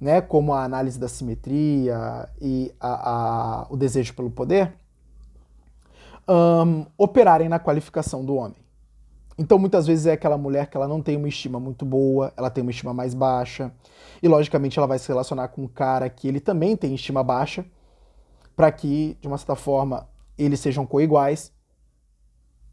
né, 0.00 0.22
como 0.22 0.54
a 0.54 0.64
análise 0.64 0.98
da 0.98 1.08
simetria 1.08 2.26
e 2.40 2.72
a, 2.80 3.10
a, 3.10 3.66
o 3.68 3.76
desejo 3.76 4.14
pelo 4.14 4.30
poder, 4.30 4.72
um, 6.26 6.86
operarem 6.96 7.50
na 7.50 7.58
qualificação 7.58 8.24
do 8.24 8.34
homem. 8.34 8.56
Então, 9.36 9.58
muitas 9.58 9.86
vezes 9.86 10.06
é 10.06 10.12
aquela 10.12 10.38
mulher 10.38 10.68
que 10.68 10.78
ela 10.78 10.88
não 10.88 11.02
tem 11.02 11.18
uma 11.18 11.28
estima 11.28 11.60
muito 11.60 11.84
boa, 11.84 12.32
ela 12.34 12.48
tem 12.48 12.62
uma 12.62 12.70
estima 12.70 12.94
mais 12.94 13.12
baixa, 13.12 13.70
e 14.22 14.26
logicamente 14.26 14.78
ela 14.78 14.88
vai 14.88 14.98
se 14.98 15.06
relacionar 15.06 15.48
com 15.48 15.64
um 15.64 15.68
cara 15.68 16.08
que 16.08 16.26
ele 16.26 16.40
também 16.40 16.78
tem 16.78 16.94
estima 16.94 17.22
baixa, 17.22 17.62
para 18.56 18.72
que, 18.72 19.18
de 19.20 19.28
uma 19.28 19.36
certa 19.36 19.54
forma, 19.54 20.08
eles 20.38 20.60
sejam 20.60 20.86
coiguais 20.86 21.52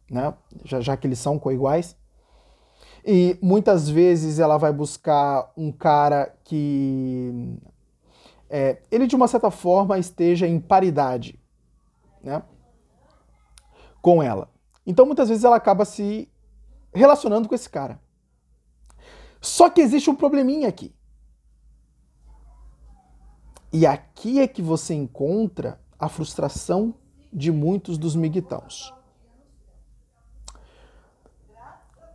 né? 0.09 0.33
já, 0.63 0.79
já 0.79 0.97
que 0.97 1.07
eles 1.07 1.19
são 1.19 1.37
coiguais. 1.37 1.95
E 3.05 3.37
muitas 3.41 3.89
vezes 3.89 4.39
ela 4.39 4.57
vai 4.57 4.73
buscar 4.73 5.51
um 5.55 5.71
cara 5.71 6.35
que 6.43 7.57
é, 8.49 8.81
ele 8.91 9.07
de 9.07 9.15
uma 9.15 9.27
certa 9.27 9.49
forma 9.49 9.97
esteja 9.97 10.47
em 10.47 10.59
paridade 10.59 11.39
né, 12.21 12.43
com 14.01 14.21
ela. 14.21 14.49
Então 14.85 15.05
muitas 15.05 15.29
vezes 15.29 15.43
ela 15.43 15.55
acaba 15.55 15.85
se 15.85 16.29
relacionando 16.93 17.47
com 17.47 17.55
esse 17.55 17.69
cara. 17.69 17.99
Só 19.39 19.69
que 19.69 19.81
existe 19.81 20.09
um 20.09 20.15
probleminha 20.15 20.67
aqui. 20.67 20.93
E 23.71 23.85
aqui 23.85 24.39
é 24.39 24.47
que 24.47 24.61
você 24.61 24.93
encontra 24.93 25.79
a 25.99 26.09
frustração 26.09 26.95
de 27.31 27.51
muitos 27.51 27.97
dos 27.97 28.15
miguitãos. 28.15 28.93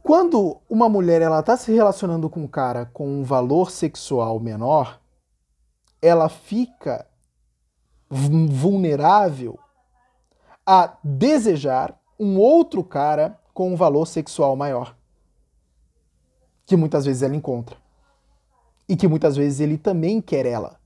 Quando 0.02 0.60
uma 0.68 0.88
mulher 0.88 1.22
ela 1.22 1.40
está 1.40 1.56
se 1.56 1.72
relacionando 1.72 2.28
com 2.28 2.40
um 2.40 2.48
cara 2.48 2.86
com 2.86 3.06
um 3.06 3.22
valor 3.22 3.70
sexual 3.70 4.40
menor, 4.40 5.00
ela 6.00 6.28
fica 6.28 7.06
vulnerável 8.10 9.58
a 10.66 10.96
desejar 11.02 11.98
um 12.18 12.36
outro 12.36 12.82
cara 12.82 13.38
com 13.54 13.72
um 13.72 13.76
valor 13.76 14.06
sexual 14.06 14.56
maior, 14.56 14.96
que 16.66 16.76
muitas 16.76 17.04
vezes 17.04 17.22
ela 17.22 17.36
encontra 17.36 17.76
e 18.88 18.96
que 18.96 19.06
muitas 19.06 19.36
vezes 19.36 19.60
ele 19.60 19.78
também 19.78 20.20
quer 20.20 20.46
ela. 20.46 20.80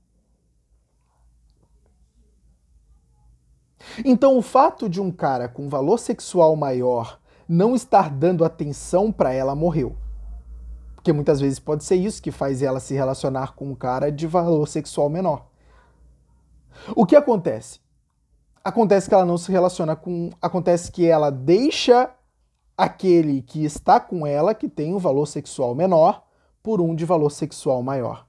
Então, 4.05 4.37
o 4.37 4.41
fato 4.41 4.87
de 4.87 5.01
um 5.01 5.11
cara 5.11 5.47
com 5.47 5.69
valor 5.69 5.97
sexual 5.97 6.55
maior 6.55 7.19
não 7.47 7.75
estar 7.75 8.09
dando 8.09 8.43
atenção 8.43 9.11
para 9.11 9.33
ela 9.33 9.55
morreu. 9.55 9.95
Porque 10.95 11.13
muitas 11.13 11.39
vezes 11.39 11.59
pode 11.59 11.83
ser 11.83 11.95
isso 11.95 12.21
que 12.21 12.31
faz 12.31 12.61
ela 12.61 12.79
se 12.79 12.93
relacionar 12.93 13.55
com 13.55 13.71
um 13.71 13.75
cara 13.75 14.11
de 14.11 14.27
valor 14.27 14.67
sexual 14.67 15.09
menor. 15.09 15.47
O 16.95 17.05
que 17.05 17.15
acontece? 17.15 17.79
Acontece 18.63 19.07
que 19.07 19.15
ela 19.15 19.25
não 19.25 19.37
se 19.37 19.51
relaciona 19.51 19.95
com. 19.95 20.29
Acontece 20.41 20.91
que 20.91 21.07
ela 21.07 21.29
deixa 21.29 22.11
aquele 22.77 23.41
que 23.41 23.63
está 23.63 23.99
com 23.99 24.27
ela, 24.27 24.53
que 24.53 24.67
tem 24.67 24.93
um 24.93 24.99
valor 24.99 25.25
sexual 25.25 25.73
menor, 25.73 26.23
por 26.61 26.81
um 26.81 26.93
de 26.93 27.05
valor 27.05 27.31
sexual 27.31 27.81
maior. 27.81 28.27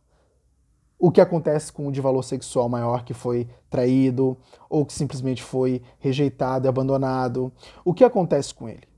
o 0.98 1.12
que 1.12 1.20
acontece 1.20 1.72
com 1.72 1.86
o 1.86 1.92
de 1.92 2.00
valor 2.00 2.24
sexual 2.24 2.68
maior 2.68 3.04
que 3.04 3.14
foi 3.14 3.48
traído 3.70 4.36
ou 4.68 4.84
que 4.84 4.92
simplesmente 4.92 5.42
foi 5.42 5.80
rejeitado 5.98 6.66
e 6.66 6.68
abandonado. 6.68 7.52
O 7.84 7.94
que 7.94 8.02
acontece 8.04 8.52
com 8.52 8.68
ele? 8.68 8.88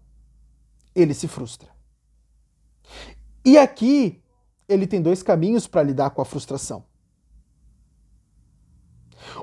Ele 0.95 1.15
se 1.15 1.29
frustra. 1.29 1.71
E 3.45 3.57
aqui 3.57 4.23
ele 4.69 4.87
tem 4.87 5.01
dois 5.01 5.23
caminhos 5.23 5.67
para 5.67 5.83
lidar 5.83 6.11
com 6.11 6.23
a 6.23 6.25
frustração. 6.25 6.85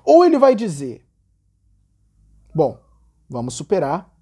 Ou 0.03 0.25
ele 0.25 0.37
vai 0.37 0.55
dizer: 0.55 1.05
Bom, 2.53 2.79
vamos 3.29 3.53
superar 3.53 4.13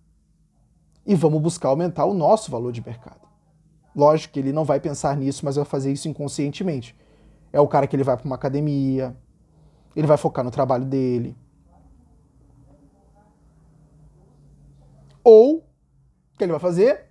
e 1.05 1.15
vamos 1.15 1.41
buscar 1.41 1.69
aumentar 1.69 2.05
o 2.05 2.13
nosso 2.13 2.49
valor 2.49 2.71
de 2.71 2.85
mercado. 2.85 3.25
Lógico 3.95 4.33
que 4.33 4.39
ele 4.39 4.51
não 4.51 4.65
vai 4.65 4.79
pensar 4.79 5.15
nisso, 5.15 5.45
mas 5.45 5.55
vai 5.55 5.65
fazer 5.65 5.91
isso 5.91 6.07
inconscientemente. 6.07 6.95
É 7.53 7.59
o 7.59 7.67
cara 7.67 7.87
que 7.87 7.95
ele 7.95 8.03
vai 8.03 8.17
para 8.17 8.25
uma 8.25 8.35
academia, 8.35 9.15
ele 9.95 10.07
vai 10.07 10.17
focar 10.17 10.43
no 10.43 10.51
trabalho 10.51 10.83
dele. 10.83 11.37
Ou, 15.23 15.59
o 15.59 16.37
que 16.37 16.43
ele 16.43 16.51
vai 16.51 16.59
fazer? 16.59 17.09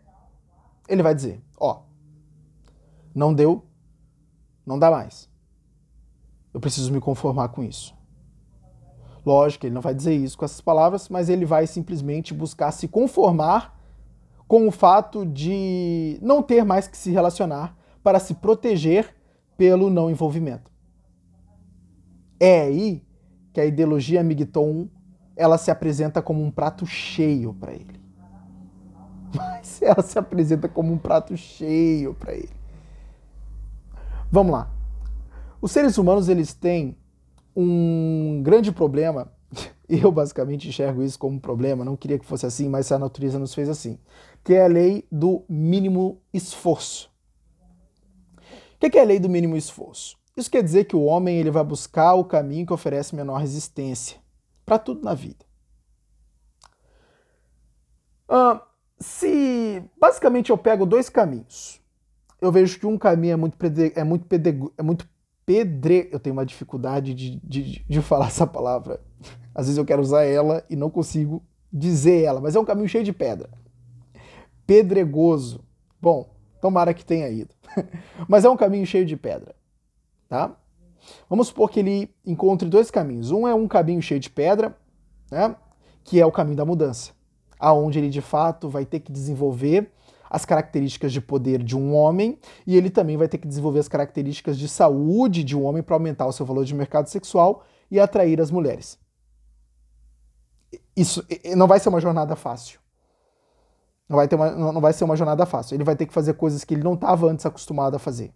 Ele 0.89 1.03
vai 1.03 1.15
dizer: 1.15 1.43
Ó, 1.59 1.83
não 3.15 3.33
deu, 3.33 3.65
não 4.67 4.79
dá 4.79 4.91
mais. 4.91 5.29
Eu 6.53 6.61
preciso 6.61 6.93
me 6.93 7.01
conformar 7.01 7.49
com 7.49 7.63
isso. 7.63 7.95
Lógico, 9.25 9.67
ele 9.67 9.75
não 9.75 9.81
vai 9.81 9.95
dizer 9.95 10.15
isso 10.15 10.37
com 10.37 10.45
essas 10.45 10.61
palavras, 10.61 11.09
mas 11.09 11.29
ele 11.29 11.47
vai 11.47 11.67
simplesmente 11.67 12.35
buscar 12.35 12.71
se 12.71 12.87
conformar 12.87 13.75
com 14.47 14.69
o 14.69 14.71
fato 14.71 15.25
de 15.25 16.19
não 16.21 16.43
ter 16.43 16.65
mais 16.65 16.87
que 16.87 16.97
se 16.97 17.11
relacionar 17.11 17.77
para 18.03 18.21
se 18.21 18.35
proteger 18.35 19.15
pelo 19.57 19.89
não 19.89 20.11
envolvimento. 20.11 20.71
É 22.39 22.63
aí 22.63 23.03
que 23.53 23.61
a 23.61 23.65
ideologia 23.65 24.23
Migton 24.23 24.89
ela 25.37 25.57
se 25.57 25.71
apresenta 25.71 26.21
como 26.21 26.43
um 26.43 26.51
prato 26.51 26.85
cheio 26.85 27.55
para 27.55 27.73
ele. 27.73 28.04
Mas 29.65 29.81
ela 29.81 30.03
se 30.03 30.19
apresenta 30.19 30.69
como 30.69 30.93
um 30.93 30.99
prato 30.99 31.35
cheio 31.37 32.13
para 32.15 32.35
ele. 32.35 32.51
Vamos 34.31 34.53
lá. 34.53 34.71
Os 35.61 35.73
seres 35.73 35.97
humanos 35.97 36.29
eles 36.29 36.53
têm 36.53 36.97
um 37.57 38.43
grande 38.43 38.71
problema, 38.71 39.33
eu 39.89 40.13
basicamente 40.13 40.69
enxergo 40.69 41.03
isso 41.03 41.19
como 41.19 41.37
um 41.37 41.41
problema, 41.41 41.85
não 41.85 41.97
queria 41.97 42.19
que 42.19 42.27
fosse 42.27 42.45
assim, 42.45 42.69
mas 42.69 42.93
a 42.93 42.99
natureza 42.99 43.39
nos 43.39 43.55
fez 43.55 43.69
assim, 43.69 43.99
que 44.43 44.53
é 44.53 44.65
a 44.65 44.69
lei 44.69 45.07
do 45.11 45.45
mínimo 45.49 46.21
esforço. 46.33 47.11
O 48.75 48.91
que 48.91 48.99
é 48.99 49.01
a 49.01 49.07
lei 49.07 49.19
do 49.19 49.31
mínimo 49.31 49.57
esforço? 49.57 50.19
Isso 50.37 50.51
quer 50.51 50.63
dizer 50.63 50.85
que 50.85 50.97
o 50.97 51.05
homem 51.05 51.39
ele 51.39 51.51
vai 51.51 51.65
buscar 51.65 52.15
o 52.15 52.25
caminho 52.25 52.67
que 52.67 52.73
oferece 52.73 53.15
menor 53.15 53.39
resistência 53.39 54.19
para 54.67 54.79
tudo 54.79 55.03
na 55.03 55.15
vida. 55.15 55.47
Ah, 58.29 58.61
se 58.99 59.83
basicamente 60.01 60.51
eu 60.51 60.59
pego 60.59 60.87
dois 60.87 61.09
caminhos, 61.09 61.81
eu 62.41 62.53
vejo 62.53 62.79
que 62.79 62.87
um 62.87 62.99
caminho 62.99 63.33
é 63.33 63.37
muito 63.37 63.57
é 63.95 64.05
muito 64.05 64.27
é 64.77 64.83
muito 64.83 65.09
pedre. 65.47 66.09
Eu 66.13 66.21
tenho 66.21 66.35
uma 66.35 66.47
dificuldade 66.47 67.15
de, 67.15 67.41
de, 67.43 67.85
de 67.85 68.03
falar 68.03 68.29
essa 68.29 68.47
palavra. 68.47 69.01
Às 69.55 69.67
vezes 69.67 69.79
eu 69.79 69.85
quero 69.85 70.03
usar 70.03 70.25
ela 70.25 70.65
e 70.69 70.77
não 70.77 70.91
consigo 70.91 71.43
dizer 71.73 72.23
ela, 72.23 72.41
mas 72.41 72.55
é 72.55 72.61
um 72.61 72.65
caminho 72.65 72.89
cheio 72.89 73.05
de 73.05 73.13
pedra. 73.13 73.51
Pedregoso. 74.67 75.65
Bom, 76.01 76.35
tomara 76.61 76.95
que 76.95 77.05
tenha 77.05 77.29
ido. 77.29 77.55
mas 78.29 78.45
é 78.45 78.51
um 78.51 78.57
caminho 78.57 78.87
cheio 78.87 79.05
de 79.05 79.17
pedra, 79.17 79.55
tá? 80.29 80.57
Vamos 81.29 81.49
supor 81.49 81.71
que 81.71 81.81
ele 81.81 82.15
encontre 82.25 82.69
dois 82.69 82.91
caminhos. 82.91 83.31
Um 83.31 83.47
é 83.47 83.55
um 83.55 83.69
caminho 83.69 84.01
cheio 84.01 84.21
de 84.21 84.31
pedra, 84.31 84.77
né? 85.31 85.55
Que 86.03 86.21
é 86.21 86.27
o 86.27 86.33
caminho 86.33 86.57
da 86.57 86.65
mudança, 86.65 87.13
aonde 87.65 87.99
ele 87.99 88.11
de 88.11 88.21
fato 88.21 88.69
vai 88.69 88.85
ter 88.85 89.01
que 89.01 89.11
desenvolver 89.11 89.91
as 90.29 90.45
características 90.45 91.13
de 91.13 91.21
poder 91.21 91.63
de 91.63 91.77
um 91.77 91.95
homem 91.95 92.39
e 92.67 92.77
ele 92.77 92.91
também 92.91 93.17
vai 93.17 93.29
ter 93.29 93.39
que 93.39 93.49
desenvolver 93.49 93.79
as 93.79 93.89
características 93.89 94.59
de 94.59 94.69
saúde 94.69 95.43
de 95.43 95.57
um 95.57 95.65
homem 95.65 95.83
para 95.83 95.97
aumentar 95.97 96.27
o 96.27 96.33
seu 96.33 96.45
valor 96.45 96.65
de 96.65 96.75
mercado 96.75 97.07
sexual 97.09 97.65
e 97.91 97.99
atrair 97.99 98.41
as 98.41 98.51
mulheres. 98.51 98.99
Isso 100.95 101.25
não 101.57 101.67
vai 101.67 101.81
ser 101.81 101.89
uma 101.89 102.01
jornada 102.01 102.37
fácil. 102.37 102.81
Não 104.09 104.17
vai, 104.17 104.29
ter 104.29 104.37
uma, 104.37 104.51
não 104.51 104.81
vai 104.81 104.93
ser 104.93 105.05
uma 105.05 105.17
jornada 105.17 105.47
fácil. 105.47 105.75
Ele 105.75 105.85
vai 105.85 105.97
ter 105.97 106.05
que 106.05 106.13
fazer 106.13 106.35
coisas 106.35 106.65
que 106.65 106.75
ele 106.75 106.83
não 106.83 106.95
estava 106.95 107.27
antes 107.27 107.47
acostumado 107.47 107.97
a 107.97 107.99
fazer. 107.99 108.35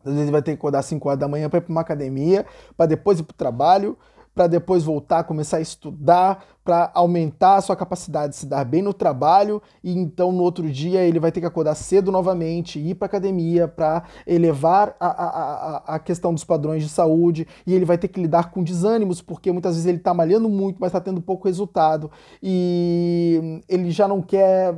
Às 0.00 0.06
vezes 0.06 0.22
ele 0.22 0.32
vai 0.32 0.42
ter 0.42 0.52
que 0.52 0.58
acordar 0.58 0.80
às 0.80 0.86
5 0.86 1.08
horas 1.08 1.20
da 1.20 1.28
manhã 1.28 1.48
para 1.48 1.58
ir 1.58 1.62
para 1.62 1.70
uma 1.70 1.80
academia, 1.80 2.44
para 2.76 2.86
depois 2.86 3.20
ir 3.20 3.22
para 3.22 3.34
o 3.34 3.36
trabalho, 3.36 3.96
para 4.34 4.46
depois 4.46 4.82
voltar, 4.82 5.24
começar 5.24 5.58
a 5.58 5.60
estudar, 5.60 6.44
para 6.64 6.90
aumentar 6.94 7.56
a 7.56 7.60
sua 7.60 7.76
capacidade 7.76 8.32
de 8.32 8.38
se 8.38 8.46
dar 8.46 8.64
bem 8.64 8.80
no 8.80 8.94
trabalho 8.94 9.62
e 9.82 9.92
então 9.96 10.32
no 10.32 10.42
outro 10.42 10.68
dia 10.70 11.02
ele 11.02 11.20
vai 11.20 11.30
ter 11.30 11.40
que 11.40 11.46
acordar 11.46 11.74
cedo 11.74 12.10
novamente, 12.10 12.78
ir 12.78 12.94
para 12.94 13.04
academia 13.04 13.68
para 13.68 14.02
elevar 14.26 14.96
a, 14.98 15.06
a, 15.06 15.26
a, 15.26 15.94
a, 15.94 15.98
questão 15.98 16.32
dos 16.32 16.42
padrões 16.42 16.82
de 16.82 16.88
saúde 16.88 17.46
e 17.66 17.74
ele 17.74 17.84
vai 17.84 17.98
ter 17.98 18.08
que 18.08 18.20
lidar 18.20 18.50
com 18.50 18.64
desânimos 18.64 19.20
porque 19.20 19.52
muitas 19.52 19.74
vezes 19.74 19.86
ele 19.86 19.98
está 19.98 20.14
malhando 20.14 20.48
muito, 20.48 20.78
mas 20.80 20.88
está 20.88 21.00
tendo 21.00 21.20
pouco 21.20 21.46
resultado 21.46 22.10
e 22.42 23.60
ele 23.68 23.90
já 23.90 24.08
não 24.08 24.22
quer, 24.22 24.74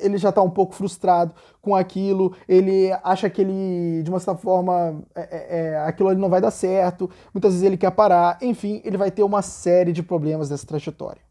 ele 0.00 0.18
já 0.18 0.30
está 0.30 0.42
um 0.42 0.50
pouco 0.50 0.74
frustrado 0.74 1.34
com 1.60 1.74
aquilo, 1.74 2.34
ele 2.48 2.90
acha 3.04 3.30
que 3.30 3.40
ele, 3.40 4.02
de 4.02 4.10
uma 4.10 4.18
certa 4.18 4.40
forma, 4.40 5.02
é, 5.14 5.20
é, 5.20 5.58
é, 5.58 5.78
aquilo 5.80 6.08
ali 6.08 6.20
não 6.20 6.28
vai 6.28 6.40
dar 6.40 6.50
certo, 6.50 7.08
muitas 7.32 7.52
vezes 7.52 7.66
ele 7.66 7.76
quer 7.76 7.90
parar, 7.90 8.38
enfim, 8.42 8.80
ele 8.84 8.96
vai 8.96 9.10
ter 9.10 9.22
uma 9.22 9.42
série 9.42 9.92
de 9.92 10.02
problemas 10.02 10.48
dessa 10.48 10.66
trajetória. 10.66 11.22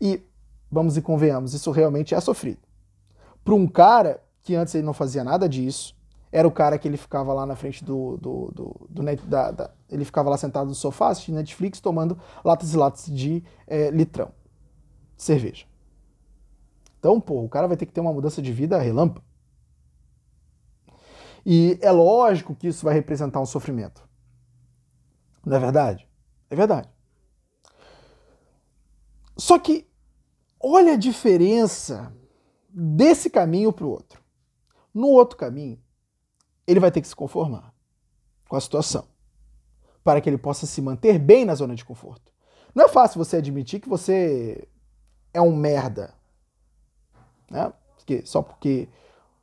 E, 0.00 0.22
vamos 0.70 0.96
e 0.96 1.02
convenhamos, 1.02 1.54
isso 1.54 1.70
realmente 1.70 2.14
é 2.14 2.20
sofrido. 2.20 2.60
Para 3.44 3.54
um 3.54 3.66
cara 3.66 4.22
que 4.42 4.54
antes 4.54 4.74
ele 4.74 4.84
não 4.84 4.92
fazia 4.92 5.22
nada 5.22 5.48
disso, 5.48 5.94
era 6.32 6.46
o 6.46 6.50
cara 6.50 6.78
que 6.78 6.86
ele 6.86 6.96
ficava 6.96 7.32
lá 7.32 7.44
na 7.44 7.56
frente 7.56 7.84
do. 7.84 8.16
do, 8.16 8.50
do, 8.54 8.86
do 8.88 9.02
net, 9.02 9.20
da, 9.26 9.50
da, 9.50 9.70
ele 9.88 10.04
ficava 10.04 10.30
lá 10.30 10.36
sentado 10.36 10.68
no 10.68 10.74
sofá 10.74 11.08
assistindo 11.08 11.36
Netflix, 11.36 11.80
tomando 11.80 12.16
latas 12.44 12.72
e 12.72 12.76
latas 12.76 13.06
de 13.06 13.42
é, 13.66 13.90
litrão 13.90 14.30
cerveja. 15.16 15.69
Então, 17.00 17.18
pô, 17.18 17.42
o 17.42 17.48
cara 17.48 17.66
vai 17.66 17.78
ter 17.78 17.86
que 17.86 17.92
ter 17.92 18.00
uma 18.00 18.12
mudança 18.12 18.42
de 18.42 18.52
vida 18.52 18.78
relâmpago. 18.78 19.24
E 21.44 21.78
é 21.80 21.90
lógico 21.90 22.54
que 22.54 22.68
isso 22.68 22.84
vai 22.84 22.92
representar 22.92 23.40
um 23.40 23.46
sofrimento. 23.46 24.06
Não 25.44 25.56
é 25.56 25.58
verdade? 25.60 26.06
É 26.50 26.54
verdade. 26.54 26.90
Só 29.34 29.58
que 29.58 29.88
olha 30.62 30.92
a 30.92 30.98
diferença 30.98 32.14
desse 32.68 33.30
caminho 33.30 33.72
para 33.72 33.86
o 33.86 33.90
outro. 33.90 34.22
No 34.92 35.08
outro 35.08 35.38
caminho, 35.38 35.82
ele 36.66 36.80
vai 36.80 36.90
ter 36.90 37.00
que 37.00 37.08
se 37.08 37.16
conformar 37.16 37.74
com 38.46 38.56
a 38.56 38.60
situação 38.60 39.08
para 40.04 40.20
que 40.20 40.28
ele 40.28 40.36
possa 40.36 40.66
se 40.66 40.82
manter 40.82 41.18
bem 41.18 41.46
na 41.46 41.54
zona 41.54 41.74
de 41.74 41.84
conforto. 41.84 42.30
Não 42.74 42.84
é 42.84 42.88
fácil 42.88 43.24
você 43.24 43.38
admitir 43.38 43.80
que 43.80 43.88
você 43.88 44.68
é 45.32 45.40
um 45.40 45.56
merda, 45.56 46.14
né? 47.50 47.72
Porque, 47.96 48.22
só 48.24 48.40
porque 48.40 48.88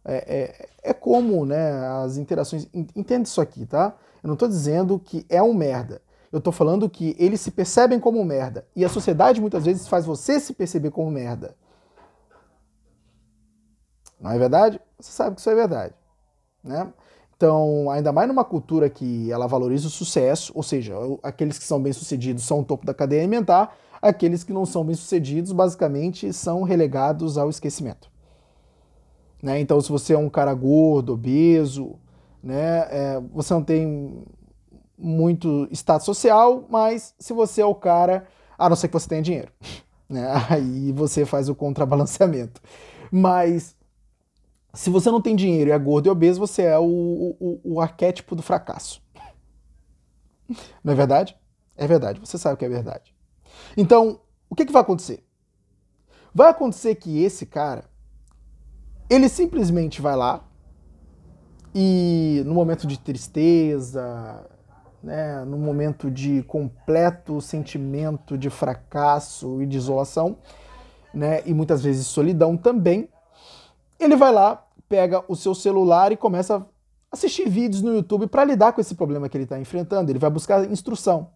é, 0.05 0.69
é, 0.83 0.89
é 0.91 0.93
como 0.93 1.45
né, 1.45 1.71
as 2.03 2.17
interações. 2.17 2.67
Entende 2.95 3.27
isso 3.27 3.41
aqui, 3.41 3.65
tá? 3.65 3.95
Eu 4.23 4.27
não 4.27 4.33
estou 4.33 4.47
dizendo 4.47 4.97
que 4.97 5.25
é 5.29 5.43
um 5.43 5.53
merda. 5.53 6.01
Eu 6.31 6.39
estou 6.39 6.51
falando 6.51 6.89
que 6.89 7.15
eles 7.19 7.41
se 7.41 7.51
percebem 7.51 7.99
como 7.99 8.23
merda. 8.23 8.65
E 8.75 8.83
a 8.83 8.89
sociedade 8.89 9.41
muitas 9.41 9.65
vezes 9.65 9.87
faz 9.87 10.05
você 10.05 10.39
se 10.39 10.53
perceber 10.53 10.91
como 10.91 11.11
merda. 11.11 11.55
Não 14.19 14.31
é 14.31 14.37
verdade? 14.37 14.79
Você 14.99 15.11
sabe 15.11 15.35
que 15.35 15.41
isso 15.41 15.49
é 15.49 15.55
verdade. 15.55 15.93
Né? 16.63 16.91
Então, 17.35 17.89
ainda 17.91 18.11
mais 18.11 18.27
numa 18.27 18.43
cultura 18.43 18.89
que 18.89 19.31
ela 19.31 19.45
valoriza 19.45 19.87
o 19.87 19.91
sucesso, 19.91 20.51
ou 20.55 20.63
seja, 20.63 20.95
aqueles 21.21 21.59
que 21.59 21.65
são 21.65 21.81
bem-sucedidos 21.81 22.43
são 22.43 22.61
o 22.61 22.65
topo 22.65 22.85
da 22.85 22.95
cadeia 22.95 23.21
alimentar, 23.21 23.77
aqueles 24.01 24.43
que 24.43 24.53
não 24.53 24.65
são 24.65 24.83
bem-sucedidos 24.83 25.51
basicamente 25.51 26.31
são 26.33 26.63
relegados 26.63 27.37
ao 27.37 27.49
esquecimento. 27.49 28.09
Né? 29.41 29.59
Então, 29.59 29.79
se 29.79 29.89
você 29.89 30.13
é 30.13 30.17
um 30.17 30.29
cara 30.29 30.53
gordo, 30.53 31.13
obeso, 31.13 31.95
né, 32.41 32.87
é, 32.89 33.21
você 33.31 33.53
não 33.53 33.63
tem 33.63 34.23
muito 34.97 35.67
status 35.71 36.05
social, 36.05 36.65
mas 36.69 37.13
se 37.19 37.33
você 37.33 37.61
é 37.61 37.65
o 37.65 37.75
cara, 37.75 38.27
a 38.57 38.67
não 38.67 38.75
ser 38.75 38.87
que 38.87 38.93
você 38.93 39.07
tenha 39.07 39.21
dinheiro, 39.21 39.51
né, 40.09 40.27
aí 40.49 40.91
você 40.91 41.25
faz 41.25 41.49
o 41.49 41.55
contrabalanceamento. 41.55 42.61
Mas 43.11 43.75
se 44.73 44.89
você 44.89 45.09
não 45.09 45.21
tem 45.21 45.35
dinheiro 45.35 45.69
e 45.69 45.73
é 45.73 45.79
gordo 45.79 46.07
e 46.07 46.09
obeso, 46.09 46.39
você 46.39 46.63
é 46.63 46.77
o, 46.77 47.35
o, 47.39 47.61
o 47.63 47.81
arquétipo 47.81 48.35
do 48.35 48.43
fracasso. 48.43 49.01
Não 50.83 50.93
é 50.93 50.95
verdade? 50.95 51.37
É 51.75 51.87
verdade, 51.87 52.19
você 52.19 52.37
sabe 52.37 52.57
que 52.57 52.65
é 52.65 52.69
verdade. 52.69 53.16
Então, 53.77 54.19
o 54.49 54.55
que, 54.55 54.65
que 54.65 54.73
vai 54.73 54.81
acontecer? 54.81 55.23
Vai 56.33 56.49
acontecer 56.49 56.95
que 56.95 57.23
esse 57.23 57.45
cara 57.45 57.85
ele 59.09 59.29
simplesmente 59.29 60.01
vai 60.01 60.15
lá 60.15 60.43
e 61.73 62.41
no 62.45 62.53
momento 62.53 62.87
de 62.87 62.99
tristeza, 62.99 64.45
né, 65.01 65.45
num 65.45 65.59
momento 65.59 66.09
de 66.09 66.43
completo 66.43 67.39
sentimento 67.39 68.37
de 68.37 68.49
fracasso 68.49 69.61
e 69.61 69.65
de 69.65 69.77
isolação, 69.77 70.37
né, 71.13 71.41
e 71.45 71.53
muitas 71.53 71.83
vezes 71.83 72.07
solidão 72.07 72.57
também, 72.57 73.07
ele 73.99 74.15
vai 74.15 74.31
lá, 74.31 74.65
pega 74.89 75.23
o 75.27 75.35
seu 75.35 75.53
celular 75.53 76.11
e 76.11 76.17
começa 76.17 76.57
a 76.57 76.65
assistir 77.11 77.47
vídeos 77.47 77.81
no 77.81 77.93
YouTube 77.93 78.27
para 78.27 78.43
lidar 78.43 78.73
com 78.73 78.81
esse 78.81 78.95
problema 78.95 79.29
que 79.29 79.37
ele 79.37 79.43
está 79.43 79.59
enfrentando. 79.59 80.11
Ele 80.11 80.19
vai 80.19 80.29
buscar 80.29 80.69
instrução. 80.69 81.31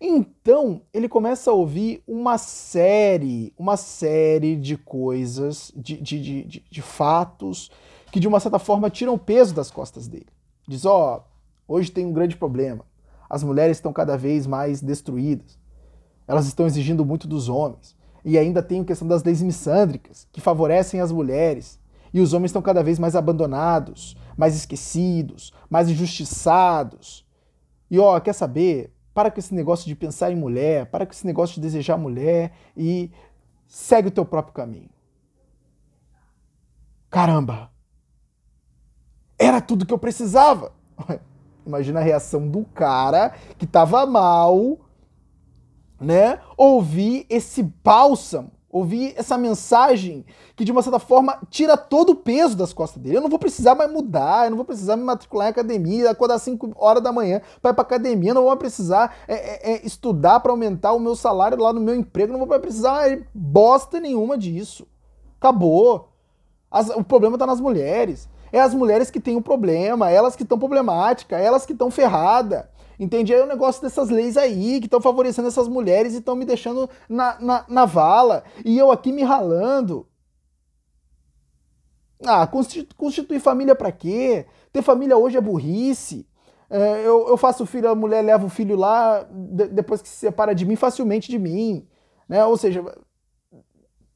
Então, 0.00 0.82
ele 0.92 1.08
começa 1.08 1.50
a 1.50 1.54
ouvir 1.54 2.02
uma 2.06 2.38
série, 2.38 3.52
uma 3.58 3.76
série 3.76 4.56
de 4.56 4.76
coisas, 4.76 5.72
de, 5.76 5.96
de, 6.00 6.20
de, 6.20 6.64
de 6.68 6.82
fatos, 6.82 7.70
que 8.10 8.20
de 8.20 8.28
uma 8.28 8.40
certa 8.40 8.58
forma 8.58 8.90
tiram 8.90 9.14
o 9.14 9.18
peso 9.18 9.54
das 9.54 9.70
costas 9.70 10.08
dele. 10.08 10.26
Diz: 10.66 10.84
Ó, 10.84 11.22
oh, 11.68 11.74
hoje 11.74 11.90
tem 11.90 12.06
um 12.06 12.12
grande 12.12 12.36
problema. 12.36 12.84
As 13.28 13.42
mulheres 13.42 13.78
estão 13.78 13.92
cada 13.92 14.16
vez 14.16 14.46
mais 14.46 14.82
destruídas. 14.82 15.58
Elas 16.28 16.46
estão 16.46 16.66
exigindo 16.66 17.04
muito 17.04 17.26
dos 17.26 17.48
homens. 17.48 17.96
E 18.24 18.38
ainda 18.38 18.62
tem 18.62 18.82
a 18.82 18.84
questão 18.84 19.08
das 19.08 19.24
leis 19.24 19.42
missândricas, 19.42 20.28
que 20.30 20.40
favorecem 20.40 21.00
as 21.00 21.10
mulheres. 21.10 21.78
E 22.12 22.20
os 22.20 22.32
homens 22.34 22.50
estão 22.50 22.62
cada 22.62 22.82
vez 22.82 22.98
mais 22.98 23.16
abandonados, 23.16 24.16
mais 24.36 24.54
esquecidos, 24.54 25.52
mais 25.68 25.88
injustiçados. 25.88 27.26
E 27.90 27.98
ó, 27.98 28.20
quer 28.20 28.34
saber? 28.34 28.91
Para 29.14 29.30
com 29.30 29.38
esse 29.38 29.54
negócio 29.54 29.86
de 29.86 29.94
pensar 29.94 30.30
em 30.30 30.36
mulher, 30.36 30.86
para 30.86 31.04
com 31.04 31.12
esse 31.12 31.26
negócio 31.26 31.56
de 31.56 31.60
desejar 31.60 31.96
mulher 31.96 32.52
e 32.76 33.10
segue 33.66 34.08
o 34.08 34.10
teu 34.10 34.24
próprio 34.24 34.54
caminho. 34.54 34.90
Caramba! 37.10 37.70
Era 39.38 39.60
tudo 39.60 39.84
que 39.84 39.92
eu 39.92 39.98
precisava. 39.98 40.72
Imagina 41.66 42.00
a 42.00 42.02
reação 42.02 42.48
do 42.48 42.64
cara 42.64 43.34
que 43.58 43.66
tava 43.66 44.06
mal, 44.06 44.78
né? 46.00 46.40
Ouvir 46.56 47.26
esse 47.28 47.62
bálsamo 47.62 48.50
ouvir 48.72 49.12
essa 49.18 49.36
mensagem 49.36 50.24
que, 50.56 50.64
de 50.64 50.72
uma 50.72 50.82
certa 50.82 50.98
forma, 50.98 51.38
tira 51.50 51.76
todo 51.76 52.12
o 52.12 52.16
peso 52.16 52.56
das 52.56 52.72
costas 52.72 53.02
dele. 53.02 53.18
Eu 53.18 53.20
não 53.20 53.28
vou 53.28 53.38
precisar 53.38 53.74
mais 53.74 53.92
mudar, 53.92 54.46
eu 54.46 54.50
não 54.50 54.56
vou 54.56 54.64
precisar 54.64 54.96
me 54.96 55.04
matricular 55.04 55.48
em 55.48 55.50
academia, 55.50 56.10
acordar 56.10 56.36
às 56.36 56.42
5 56.42 56.72
horas 56.76 57.02
da 57.02 57.12
manhã 57.12 57.42
para 57.60 57.70
ir 57.70 57.74
para 57.74 57.82
academia, 57.82 58.30
eu 58.30 58.34
não 58.34 58.44
vou 58.44 58.56
precisar 58.56 59.14
é, 59.28 59.34
é, 59.34 59.72
é, 59.74 59.86
estudar 59.86 60.40
para 60.40 60.50
aumentar 60.50 60.94
o 60.94 60.98
meu 60.98 61.14
salário 61.14 61.58
lá 61.58 61.70
no 61.70 61.80
meu 61.80 61.94
emprego, 61.94 62.32
não 62.32 62.46
vou 62.46 62.58
precisar 62.58 63.18
bosta 63.34 64.00
nenhuma 64.00 64.38
disso. 64.38 64.86
Acabou. 65.38 66.08
As, 66.70 66.88
o 66.88 67.04
problema 67.04 67.36
está 67.36 67.46
nas 67.46 67.60
mulheres. 67.60 68.26
É 68.50 68.60
as 68.60 68.74
mulheres 68.74 69.10
que 69.10 69.20
têm 69.20 69.36
o 69.36 69.42
problema, 69.42 70.10
elas 70.10 70.36
que 70.36 70.42
estão 70.42 70.58
problemáticas, 70.58 71.40
elas 71.40 71.66
que 71.66 71.72
estão 71.72 71.90
ferradas. 71.90 72.64
Entende? 73.02 73.34
Aí 73.34 73.40
o 73.40 73.46
negócio 73.46 73.82
dessas 73.82 74.10
leis 74.10 74.36
aí, 74.36 74.78
que 74.78 74.86
estão 74.86 75.00
favorecendo 75.00 75.48
essas 75.48 75.66
mulheres 75.66 76.14
e 76.14 76.18
estão 76.18 76.36
me 76.36 76.44
deixando 76.44 76.88
na, 77.08 77.36
na, 77.40 77.64
na 77.68 77.84
vala. 77.84 78.44
E 78.64 78.78
eu 78.78 78.92
aqui 78.92 79.10
me 79.10 79.24
ralando. 79.24 80.06
Ah, 82.24 82.48
constituir 82.96 83.40
família 83.40 83.74
para 83.74 83.90
quê? 83.90 84.46
Ter 84.72 84.82
família 84.82 85.16
hoje 85.16 85.36
é 85.36 85.40
burrice. 85.40 86.24
É, 86.70 87.00
eu, 87.04 87.26
eu, 87.26 87.36
faço 87.36 87.66
filho, 87.66 87.88
a 87.88 87.94
mulher 87.96 88.22
leva 88.22 88.46
o 88.46 88.48
filho 88.48 88.76
lá, 88.76 89.26
de, 89.28 89.66
depois 89.66 90.00
que 90.00 90.08
se 90.08 90.14
separa 90.14 90.54
de 90.54 90.64
mim, 90.64 90.76
facilmente 90.76 91.28
de 91.28 91.40
mim. 91.40 91.84
Né? 92.28 92.44
Ou 92.44 92.56
seja, 92.56 92.84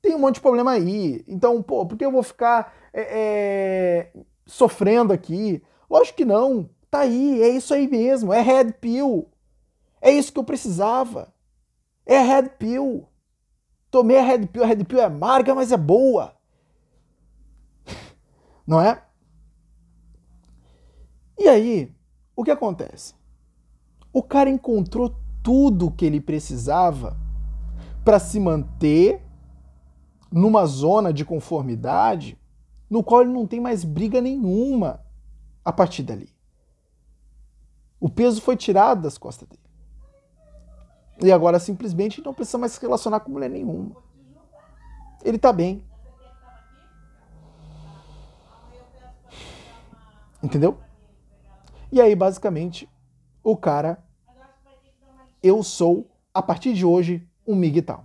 tem 0.01 0.15
um 0.15 0.21
monte 0.21 0.37
de 0.37 0.43
problema 0.43 0.71
aí. 0.71 1.25
Então, 1.27 1.61
pô, 1.61 1.85
por 1.85 1.99
que 1.99 2.05
eu 2.05 2.13
vou 2.13 2.23
ficar 2.23 2.73
é, 2.93 3.03
é, 3.03 4.13
sofrendo 4.47 5.13
aqui? 5.13 5.61
Lógico 5.91 6.19
que 6.19 6.25
não. 6.25 6.71
Tá 6.97 7.03
aí, 7.03 7.43
é 7.43 7.51
isso 7.51 7.75
aí 7.75 7.87
mesmo, 7.87 8.33
é 8.33 8.41
Red 8.41 8.73
Pill. 8.81 9.29
É 10.01 10.11
isso 10.11 10.33
que 10.33 10.39
eu 10.39 10.45
precisava. 10.45 11.31
É 12.07 12.19
Red 12.23 12.49
Pill. 12.59 13.07
Tomei 13.91 14.19
a 14.19 14.23
Red 14.23 14.47
Pill, 14.47 14.65
a 14.65 14.67
Red 14.67 14.83
Pill 14.83 15.01
é 15.01 15.05
amarga, 15.05 15.55
mas 15.55 15.73
é 15.73 15.77
boa. 15.77 16.35
Não 18.67 18.81
é? 18.81 19.05
E 21.39 21.47
aí, 21.47 21.95
o 22.35 22.43
que 22.43 22.51
acontece? 22.51 23.13
O 24.11 24.23
cara 24.23 24.49
encontrou 24.49 25.15
tudo 25.43 25.91
que 25.91 26.07
ele 26.07 26.19
precisava 26.19 27.15
para 28.07 28.19
se 28.19 28.41
manter 28.41 29.23
numa 30.33 30.65
zona 30.65 31.13
de 31.13 31.27
conformidade 31.27 32.41
no 32.89 33.05
qual 33.05 33.21
ele 33.21 33.33
não 33.33 33.47
tem 33.47 33.61
mais 33.61 33.85
briga 33.85 34.19
nenhuma 34.23 35.05
a 35.63 35.71
partir 35.71 36.03
dali. 36.03 36.35
O 38.07 38.09
peso 38.09 38.41
foi 38.41 38.57
tirado 38.57 39.03
das 39.03 39.19
costas 39.19 39.49
dele. 39.49 39.61
E 41.25 41.33
agora 41.33 41.59
simplesmente 41.59 42.23
não 42.23 42.33
precisa 42.33 42.57
mais 42.57 42.71
se 42.71 42.81
relacionar 42.81 43.19
com 43.19 43.33
mulher 43.33 43.51
nenhuma. 43.51 43.97
Ele 45.25 45.37
tá 45.37 45.53
bem. 45.53 45.85
Entendeu? 50.41 50.79
E 51.91 52.01
aí, 52.01 52.15
basicamente, 52.15 52.89
o 53.43 53.57
cara. 53.57 54.01
Eu 55.43 55.65
sou, 55.65 56.09
a 56.33 56.41
partir 56.41 56.75
de 56.75 56.85
hoje, 56.85 57.29
um 57.45 57.57
migtal. 57.57 58.05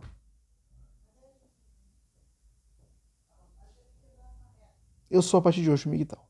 Eu 5.11 5.21
sou, 5.21 5.37
a 5.37 5.43
partir 5.43 5.61
de 5.61 5.69
hoje, 5.69 5.87
um 5.87 5.91
migtal. 5.91 6.27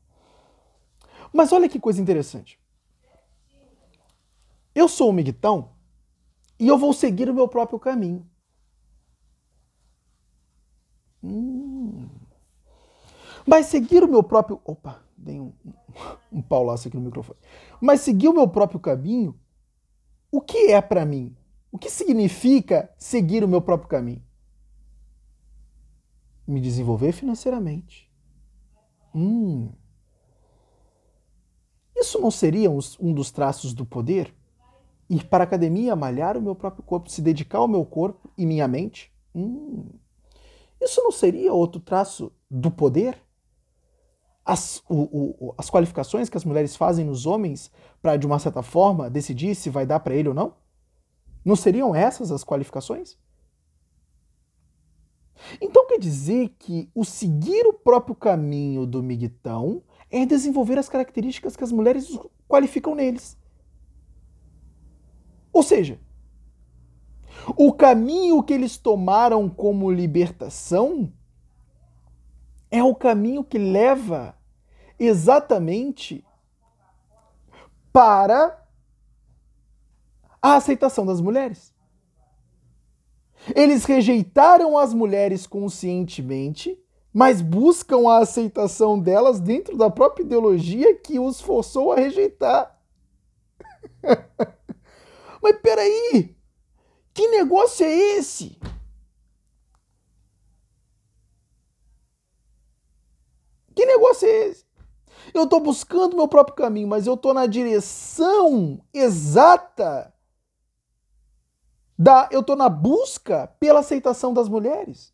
Mas 1.32 1.52
olha 1.52 1.70
que 1.70 1.80
coisa 1.80 2.02
interessante. 2.02 2.61
Eu 4.74 4.88
sou 4.88 5.10
um 5.10 5.12
migtão 5.12 5.72
e 6.58 6.68
eu 6.68 6.78
vou 6.78 6.92
seguir 6.92 7.28
o 7.28 7.34
meu 7.34 7.48
próprio 7.48 7.78
caminho. 7.78 8.26
Hum. 11.22 12.08
Mas 13.46 13.66
seguir 13.66 14.02
o 14.02 14.08
meu 14.08 14.22
próprio. 14.22 14.60
Opa, 14.64 15.02
dei 15.16 15.40
um, 15.40 15.52
um 16.30 16.42
paulaço 16.42 16.88
aqui 16.88 16.96
no 16.96 17.02
microfone. 17.02 17.38
Mas 17.80 18.00
seguir 18.00 18.28
o 18.28 18.32
meu 18.32 18.48
próprio 18.48 18.80
caminho, 18.80 19.38
o 20.30 20.40
que 20.40 20.72
é 20.72 20.80
para 20.80 21.04
mim? 21.04 21.36
O 21.70 21.78
que 21.78 21.90
significa 21.90 22.92
seguir 22.98 23.44
o 23.44 23.48
meu 23.48 23.60
próprio 23.60 23.88
caminho? 23.88 24.22
Me 26.46 26.60
desenvolver 26.60 27.12
financeiramente. 27.12 28.10
Hum. 29.14 29.70
Isso 31.94 32.20
não 32.20 32.30
seria 32.30 32.70
um 32.70 33.12
dos 33.12 33.30
traços 33.30 33.72
do 33.72 33.86
poder? 33.86 34.34
Ir 35.12 35.26
para 35.26 35.44
a 35.44 35.46
academia, 35.46 35.94
malhar 35.94 36.38
o 36.38 36.42
meu 36.42 36.54
próprio 36.54 36.82
corpo, 36.82 37.10
se 37.10 37.20
dedicar 37.20 37.58
ao 37.58 37.68
meu 37.68 37.84
corpo 37.84 38.30
e 38.36 38.46
minha 38.46 38.66
mente? 38.66 39.12
Hum, 39.34 39.90
isso 40.80 41.02
não 41.02 41.12
seria 41.12 41.52
outro 41.52 41.80
traço 41.80 42.32
do 42.50 42.70
poder? 42.70 43.16
As, 44.44 44.82
o, 44.88 45.02
o, 45.48 45.54
as 45.56 45.70
qualificações 45.70 46.28
que 46.28 46.36
as 46.36 46.44
mulheres 46.44 46.74
fazem 46.74 47.04
nos 47.04 47.26
homens 47.26 47.70
para, 48.00 48.16
de 48.16 48.26
uma 48.26 48.38
certa 48.38 48.62
forma, 48.62 49.10
decidir 49.10 49.54
se 49.54 49.70
vai 49.70 49.86
dar 49.86 50.00
para 50.00 50.14
ele 50.14 50.28
ou 50.30 50.34
não? 50.34 50.54
Não 51.44 51.54
seriam 51.54 51.94
essas 51.94 52.32
as 52.32 52.42
qualificações? 52.42 53.16
Então 55.60 55.86
quer 55.86 55.98
dizer 55.98 56.54
que 56.58 56.90
o 56.94 57.04
seguir 57.04 57.66
o 57.66 57.72
próprio 57.72 58.14
caminho 58.14 58.86
do 58.86 59.02
migtão 59.02 59.82
é 60.10 60.24
desenvolver 60.24 60.78
as 60.78 60.88
características 60.88 61.54
que 61.54 61.64
as 61.64 61.72
mulheres 61.72 62.18
qualificam 62.48 62.94
neles. 62.94 63.36
Ou 65.52 65.62
seja, 65.62 66.00
o 67.56 67.72
caminho 67.72 68.42
que 68.42 68.52
eles 68.52 68.76
tomaram 68.76 69.48
como 69.48 69.90
libertação 69.90 71.12
é 72.70 72.82
o 72.82 72.94
caminho 72.94 73.44
que 73.44 73.58
leva 73.58 74.34
exatamente 74.98 76.24
para 77.92 78.58
a 80.40 80.54
aceitação 80.54 81.04
das 81.04 81.20
mulheres. 81.20 81.72
Eles 83.54 83.84
rejeitaram 83.84 84.78
as 84.78 84.94
mulheres 84.94 85.46
conscientemente, 85.46 86.78
mas 87.12 87.42
buscam 87.42 88.08
a 88.08 88.18
aceitação 88.18 88.98
delas 88.98 89.40
dentro 89.40 89.76
da 89.76 89.90
própria 89.90 90.22
ideologia 90.22 90.96
que 90.96 91.18
os 91.18 91.40
forçou 91.40 91.92
a 91.92 91.96
rejeitar. 91.96 92.80
Mas 95.42 95.58
peraí, 95.60 96.36
que 97.12 97.28
negócio 97.28 97.84
é 97.84 97.90
esse? 97.90 98.58
Que 103.74 103.84
negócio 103.84 104.28
é 104.28 104.48
esse? 104.48 104.64
Eu 105.34 105.44
estou 105.44 105.60
buscando 105.60 106.16
meu 106.16 106.28
próprio 106.28 106.54
caminho, 106.54 106.86
mas 106.86 107.06
eu 107.06 107.14
estou 107.14 107.32
na 107.34 107.46
direção 107.46 108.80
exata 108.92 110.12
da. 111.98 112.28
Eu 112.30 112.40
estou 112.40 112.54
na 112.56 112.68
busca 112.68 113.48
pela 113.58 113.80
aceitação 113.80 114.32
das 114.32 114.48
mulheres. 114.48 115.12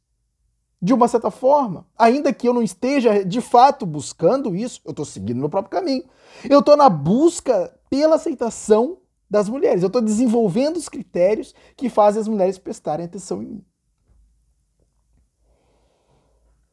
De 0.81 0.95
uma 0.95 1.09
certa 1.09 1.31
forma. 1.31 1.87
Ainda 1.97 2.33
que 2.33 2.47
eu 2.47 2.55
não 2.55 2.63
esteja 2.63 3.25
de 3.25 3.41
fato 3.41 3.85
buscando 3.85 4.55
isso, 4.55 4.81
eu 4.85 4.91
estou 4.91 5.05
seguindo 5.05 5.39
meu 5.39 5.49
próprio 5.49 5.71
caminho. 5.71 6.05
Eu 6.49 6.61
estou 6.61 6.77
na 6.77 6.89
busca 6.89 7.77
pela 7.91 8.15
aceitação 8.15 8.99
das 9.29 9.49
mulheres. 9.49 9.83
Eu 9.83 9.89
estou 9.89 10.03
desenvolvendo 10.03 10.77
os 10.77 10.89
critérios 10.89 11.55
que 11.77 11.89
fazem 11.89 12.21
as 12.21 12.29
mulheres 12.29 12.59
prestarem 12.59 13.07
atenção 13.07 13.43
em 13.43 13.47
mim. 13.47 13.65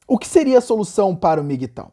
O 0.07 0.17
que 0.17 0.27
seria 0.27 0.59
a 0.59 0.61
solução 0.61 1.15
para 1.15 1.41
o 1.41 1.43
Miguitão? 1.43 1.91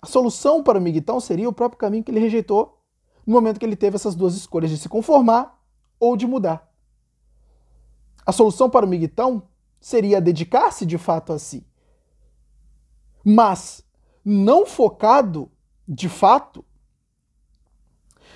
A 0.00 0.06
solução 0.06 0.62
para 0.62 0.78
o 0.78 0.82
Miguitão 0.82 1.18
seria 1.18 1.48
o 1.48 1.52
próprio 1.52 1.78
caminho 1.78 2.04
que 2.04 2.10
ele 2.10 2.20
rejeitou 2.20 2.78
no 3.26 3.32
momento 3.32 3.58
que 3.58 3.64
ele 3.64 3.76
teve 3.76 3.96
essas 3.96 4.14
duas 4.14 4.34
escolhas 4.34 4.70
de 4.70 4.76
se 4.76 4.88
conformar 4.88 5.58
ou 5.98 6.16
de 6.16 6.26
mudar. 6.26 6.70
A 8.26 8.32
solução 8.32 8.68
para 8.68 8.84
o 8.84 8.88
Miguitão 8.88 9.42
seria 9.80 10.20
dedicar-se 10.20 10.84
de 10.84 10.98
fato 10.98 11.32
a 11.32 11.38
si, 11.38 11.66
mas 13.24 13.82
não 14.24 14.66
focado 14.66 15.50
de 15.88 16.08
fato 16.08 16.64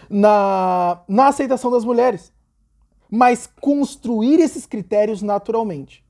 na, 0.08 1.02
na 1.08 1.28
aceitação 1.28 1.70
das 1.70 1.84
mulheres, 1.84 2.32
mas 3.10 3.46
construir 3.60 4.40
esses 4.40 4.66
critérios 4.66 5.22
naturalmente. 5.22 6.04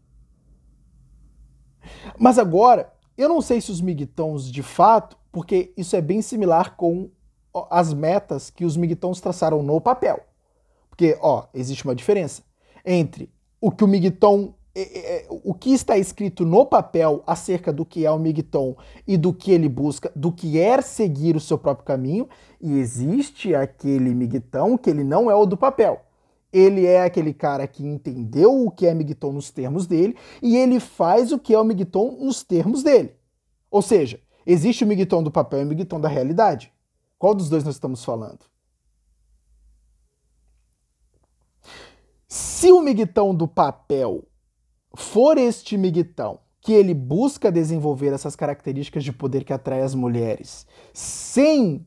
Mas 2.19 2.39
agora, 2.39 2.93
eu 3.17 3.29
não 3.29 3.41
sei 3.41 3.61
se 3.61 3.71
os 3.71 3.81
migtons 3.81 4.51
de 4.51 4.63
fato, 4.63 5.17
porque 5.33 5.73
isso 5.77 5.97
é 5.97 6.01
bem 6.01 6.23
similar 6.23 6.77
com 6.77 7.11
as 7.71 7.93
metas 7.93 8.51
que 8.51 8.65
os 8.65 8.77
migtons 8.77 9.21
traçaram 9.21 9.63
no 9.63 9.81
papel. 9.81 10.21
Porque, 10.89 11.17
ó, 11.21 11.47
existe 11.55 11.85
uma 11.85 11.95
diferença 11.95 12.43
entre 12.85 13.33
o 13.61 13.71
que 13.71 13.85
o 13.85 13.89
migton 13.89 14.55
o 15.45 15.55
que 15.55 15.73
está 15.73 15.97
escrito 15.97 16.45
no 16.45 16.67
papel 16.67 17.23
acerca 17.27 17.73
do 17.73 17.85
que 17.85 18.05
é 18.05 18.11
o 18.11 18.19
Migton 18.19 18.77
e 19.07 19.17
do 19.17 19.33
que 19.33 19.51
ele 19.51 19.69
busca, 19.69 20.11
do 20.15 20.31
que 20.33 20.59
é 20.59 20.81
seguir 20.81 21.37
o 21.37 21.41
seu 21.41 21.59
próprio 21.59 21.87
caminho, 21.87 22.29
e 22.61 22.79
existe 22.79 23.55
aquele 23.55 24.15
Migtão 24.15 24.77
que 24.77 24.91
ele 24.91 25.05
não 25.05 25.31
é 25.31 25.35
o 25.35 25.47
do 25.47 25.57
papel. 25.57 26.01
Ele 26.53 26.87
é 26.87 27.03
aquele 27.03 27.35
cara 27.35 27.67
que 27.67 27.87
entendeu 27.87 28.65
o 28.65 28.71
que 28.71 28.87
é 28.87 28.95
Migton 28.95 29.33
nos 29.33 29.51
termos 29.51 29.87
dele 29.87 30.17
e 30.43 30.57
ele 30.57 30.81
faz 30.81 31.31
o 31.31 31.39
que 31.39 31.53
é 31.53 31.59
o 31.59 31.65
Migton 31.65 32.19
nos 32.21 32.43
termos 32.43 32.83
dele. 32.83 33.15
Ou 33.71 33.83
seja, 33.83 34.19
existe 34.47 34.83
o 34.83 34.87
Migton 34.87 35.23
do 35.23 35.31
papel 35.31 35.61
e 35.61 35.65
o 35.65 35.67
Migton 35.67 36.01
da 36.01 36.09
realidade. 36.09 36.73
Qual 37.19 37.35
dos 37.35 37.51
dois 37.51 37.65
nós 37.65 37.75
estamos 37.75 38.05
falando? 38.05 38.41
Se 42.29 42.71
o 42.71 42.81
Migtão 42.81 43.35
do 43.35 43.49
papel 43.49 44.25
for 44.95 45.39
este 45.39 45.77
miguitão 45.77 46.41
que 46.61 46.73
ele 46.73 46.93
busca 46.93 47.53
desenvolver 47.53 48.13
essas 48.13 48.37
características 48.37 49.05
de 49.05 49.13
poder 49.13 49.45
que 49.45 49.53
atrai 49.53 49.81
as 49.83 49.95
mulheres 49.95 50.67
sem 50.93 51.87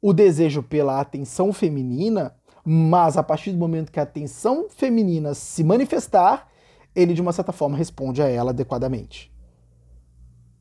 o 0.00 0.12
desejo 0.12 0.62
pela 0.62 1.00
atenção 1.00 1.52
feminina, 1.52 2.36
mas 2.64 3.16
a 3.16 3.22
partir 3.22 3.52
do 3.52 3.58
momento 3.58 3.90
que 3.90 3.98
a 3.98 4.02
atenção 4.02 4.66
feminina 4.68 5.32
se 5.32 5.64
manifestar, 5.64 6.48
ele 6.94 7.14
de 7.14 7.22
uma 7.22 7.32
certa 7.32 7.52
forma 7.52 7.76
responde 7.76 8.22
a 8.22 8.28
ela 8.28 8.50
adequadamente. 8.50 9.32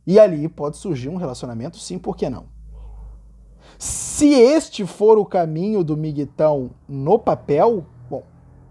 E 0.08 0.20
ali 0.20 0.48
pode 0.48 0.78
surgir 0.78 1.10
um 1.10 1.18
relacionamento, 1.18 1.78
sim, 1.78 2.00
por 2.00 2.16
que 2.16 2.30
não? 2.30 2.46
Se 3.78 4.34
este 4.34 4.86
for 4.86 5.18
o 5.18 5.26
caminho 5.26 5.84
do 5.84 5.98
miguitão 5.98 6.72
no 6.88 7.20
papel, 7.20 7.86
bom, 8.10 8.24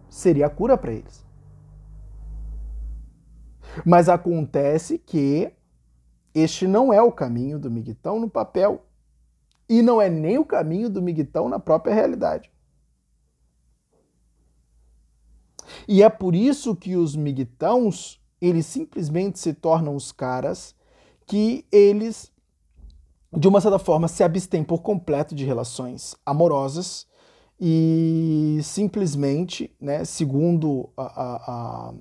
seria 0.08 0.46
a 0.46 0.50
cura 0.50 0.76
para 0.76 0.92
eles. 0.92 1.21
Mas 3.84 4.08
acontece 4.08 4.98
que 4.98 5.52
este 6.34 6.66
não 6.66 6.92
é 6.92 7.02
o 7.02 7.12
caminho 7.12 7.58
do 7.58 7.70
miguitão 7.70 8.18
no 8.18 8.28
papel. 8.28 8.86
E 9.68 9.82
não 9.82 10.00
é 10.00 10.08
nem 10.08 10.38
o 10.38 10.44
caminho 10.44 10.90
do 10.90 11.00
miguitão 11.00 11.48
na 11.48 11.58
própria 11.58 11.94
realidade. 11.94 12.50
E 15.86 16.02
é 16.02 16.08
por 16.08 16.34
isso 16.34 16.76
que 16.76 16.96
os 16.96 17.16
miguitãos, 17.16 18.20
eles 18.40 18.66
simplesmente 18.66 19.38
se 19.38 19.54
tornam 19.54 19.94
os 19.94 20.12
caras 20.12 20.74
que 21.26 21.64
eles, 21.70 22.30
de 23.32 23.48
uma 23.48 23.60
certa 23.60 23.78
forma, 23.78 24.08
se 24.08 24.22
abstêm 24.22 24.64
por 24.64 24.82
completo 24.82 25.34
de 25.34 25.44
relações 25.44 26.14
amorosas 26.26 27.06
e 27.58 28.58
simplesmente, 28.62 29.74
né, 29.80 30.04
segundo 30.04 30.90
a, 30.96 31.02
a, 31.02 31.36
a 31.36 31.94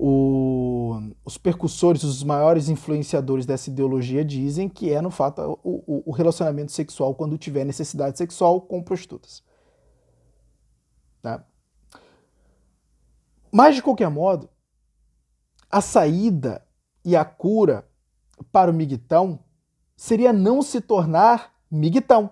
o, 0.00 0.96
os 1.24 1.36
percussores, 1.36 2.04
os 2.04 2.22
maiores 2.22 2.68
influenciadores 2.68 3.44
dessa 3.44 3.68
ideologia 3.68 4.24
dizem 4.24 4.68
que 4.68 4.92
é, 4.92 5.02
no 5.02 5.10
fato, 5.10 5.58
o, 5.64 6.04
o 6.06 6.12
relacionamento 6.12 6.70
sexual 6.70 7.16
quando 7.16 7.36
tiver 7.36 7.64
necessidade 7.64 8.16
sexual 8.16 8.60
com 8.60 8.80
prostitutas. 8.80 9.42
Tá? 11.20 11.44
Mas, 13.50 13.74
de 13.74 13.82
qualquer 13.82 14.08
modo, 14.08 14.48
a 15.68 15.80
saída 15.80 16.64
e 17.04 17.16
a 17.16 17.24
cura 17.24 17.84
para 18.52 18.70
o 18.70 18.74
miguitão 18.74 19.40
seria 19.96 20.32
não 20.32 20.62
se 20.62 20.80
tornar 20.80 21.52
miguitão, 21.68 22.30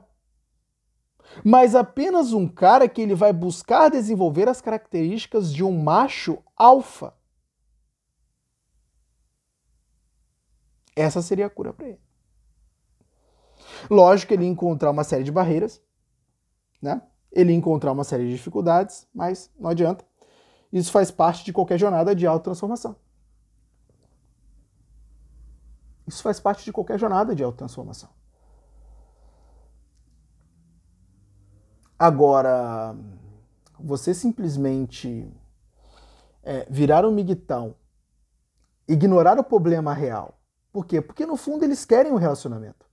mas 1.42 1.74
apenas 1.74 2.32
um 2.32 2.46
cara 2.46 2.88
que 2.88 3.02
ele 3.02 3.16
vai 3.16 3.32
buscar 3.32 3.90
desenvolver 3.90 4.48
as 4.48 4.60
características 4.60 5.52
de 5.52 5.64
um 5.64 5.82
macho 5.82 6.38
alfa 6.56 7.12
Essa 10.96 11.20
seria 11.20 11.46
a 11.46 11.50
cura 11.50 11.74
para 11.74 11.88
ele. 11.88 12.00
Lógico 13.90 14.28
que 14.28 14.34
ele 14.34 14.44
ia 14.44 14.50
encontrar 14.50 14.90
uma 14.90 15.04
série 15.04 15.22
de 15.22 15.30
barreiras, 15.30 15.82
né? 16.80 17.02
Ele 17.30 17.52
ia 17.52 17.58
encontrar 17.58 17.92
uma 17.92 18.02
série 18.02 18.24
de 18.24 18.32
dificuldades, 18.32 19.06
mas 19.14 19.50
não 19.58 19.68
adianta. 19.68 20.04
Isso 20.72 20.90
faz 20.90 21.10
parte 21.10 21.44
de 21.44 21.52
qualquer 21.52 21.78
jornada 21.78 22.14
de 22.14 22.26
autotransformação. 22.26 22.96
Isso 26.06 26.22
faz 26.22 26.40
parte 26.40 26.64
de 26.64 26.72
qualquer 26.72 26.98
jornada 26.98 27.34
de 27.34 27.44
autotransformação. 27.44 28.08
Agora, 31.98 32.96
você 33.78 34.14
simplesmente 34.14 35.30
é, 36.42 36.66
virar 36.70 37.04
um 37.04 37.10
miguitão, 37.10 37.74
ignorar 38.86 39.38
o 39.38 39.44
problema 39.44 39.92
real 39.92 40.35
por 40.76 40.84
quê? 40.84 41.00
Porque 41.00 41.24
no 41.24 41.38
fundo 41.38 41.64
eles 41.64 41.86
querem 41.86 42.12
um 42.12 42.16
relacionamento. 42.16 42.84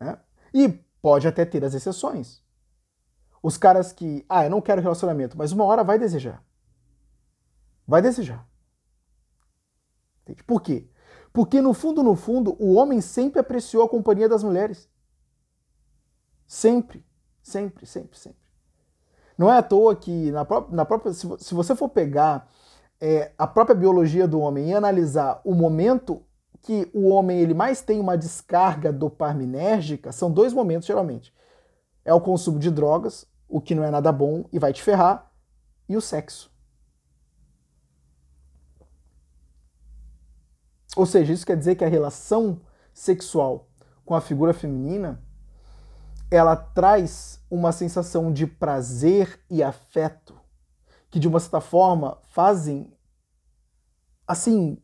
Né? 0.00 0.20
E 0.52 0.68
pode 1.00 1.28
até 1.28 1.44
ter 1.44 1.64
as 1.64 1.72
exceções. 1.72 2.42
Os 3.40 3.56
caras 3.56 3.92
que, 3.92 4.26
ah, 4.28 4.44
eu 4.44 4.50
não 4.50 4.60
quero 4.60 4.82
relacionamento, 4.82 5.38
mas 5.38 5.52
uma 5.52 5.64
hora 5.64 5.84
vai 5.84 5.96
desejar. 5.96 6.44
Vai 7.86 8.02
desejar. 8.02 8.44
Por 10.44 10.60
quê? 10.60 10.90
Porque 11.32 11.60
no 11.60 11.72
fundo, 11.72 12.02
no 12.02 12.16
fundo, 12.16 12.56
o 12.60 12.74
homem 12.74 13.00
sempre 13.00 13.38
apreciou 13.38 13.84
a 13.84 13.88
companhia 13.88 14.28
das 14.28 14.42
mulheres. 14.42 14.90
Sempre, 16.44 17.06
sempre, 17.40 17.86
sempre, 17.86 18.18
sempre. 18.18 18.42
Não 19.38 19.48
é 19.48 19.58
à 19.58 19.62
toa 19.62 19.94
que 19.94 20.32
na 20.32 20.44
própria, 20.44 20.74
na 20.74 20.84
própria 20.84 21.12
se 21.12 21.54
você 21.54 21.76
for 21.76 21.88
pegar 21.88 22.50
é, 23.00 23.32
a 23.38 23.46
própria 23.46 23.76
biologia 23.76 24.26
do 24.26 24.40
homem 24.40 24.70
e 24.70 24.74
analisar 24.74 25.40
o 25.44 25.54
momento 25.54 26.22
que 26.60 26.90
o 26.92 27.08
homem 27.08 27.38
ele 27.38 27.54
mais 27.54 27.80
tem 27.80 28.00
uma 28.00 28.18
descarga 28.18 28.92
dopaminérgica, 28.92 30.12
são 30.12 30.30
dois 30.30 30.52
momentos 30.52 30.86
geralmente. 30.86 31.32
É 32.04 32.12
o 32.12 32.20
consumo 32.20 32.58
de 32.58 32.70
drogas, 32.70 33.26
o 33.48 33.60
que 33.60 33.74
não 33.74 33.84
é 33.84 33.90
nada 33.90 34.10
bom 34.10 34.44
e 34.52 34.58
vai 34.58 34.72
te 34.72 34.82
ferrar, 34.82 35.30
e 35.88 35.96
o 35.96 36.00
sexo. 36.00 36.50
Ou 40.96 41.06
seja, 41.06 41.32
isso 41.32 41.46
quer 41.46 41.56
dizer 41.56 41.76
que 41.76 41.84
a 41.84 41.88
relação 41.88 42.60
sexual 42.92 43.68
com 44.04 44.14
a 44.14 44.20
figura 44.20 44.52
feminina 44.52 45.22
ela 46.30 46.56
traz 46.56 47.40
uma 47.50 47.72
sensação 47.72 48.32
de 48.32 48.46
prazer 48.46 49.40
e 49.48 49.62
afeto 49.62 50.37
que 51.10 51.18
de 51.18 51.28
uma 51.28 51.40
certa 51.40 51.60
forma 51.60 52.18
fazem 52.26 52.92
assim 54.26 54.78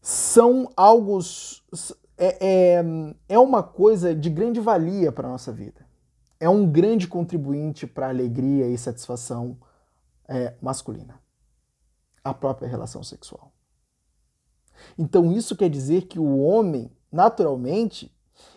são 0.00 0.70
algo 0.76 1.18
é, 2.16 2.78
é, 2.78 2.84
é 3.28 3.38
uma 3.38 3.62
coisa 3.62 4.14
de 4.14 4.28
grande 4.28 4.60
valia 4.60 5.10
para 5.10 5.26
a 5.28 5.30
nossa 5.30 5.52
vida. 5.52 5.86
É 6.38 6.48
um 6.48 6.70
grande 6.70 7.06
contribuinte 7.06 7.86
para 7.86 8.06
a 8.06 8.10
alegria 8.10 8.66
e 8.68 8.76
satisfação 8.76 9.58
é, 10.28 10.54
masculina. 10.60 11.20
A 12.22 12.32
própria 12.32 12.68
relação 12.68 13.02
sexual. 13.02 13.52
Então 14.98 15.32
isso 15.32 15.56
quer 15.56 15.68
dizer 15.68 16.02
que 16.02 16.18
o 16.18 16.38
homem, 16.38 16.90
naturalmente 17.10 18.14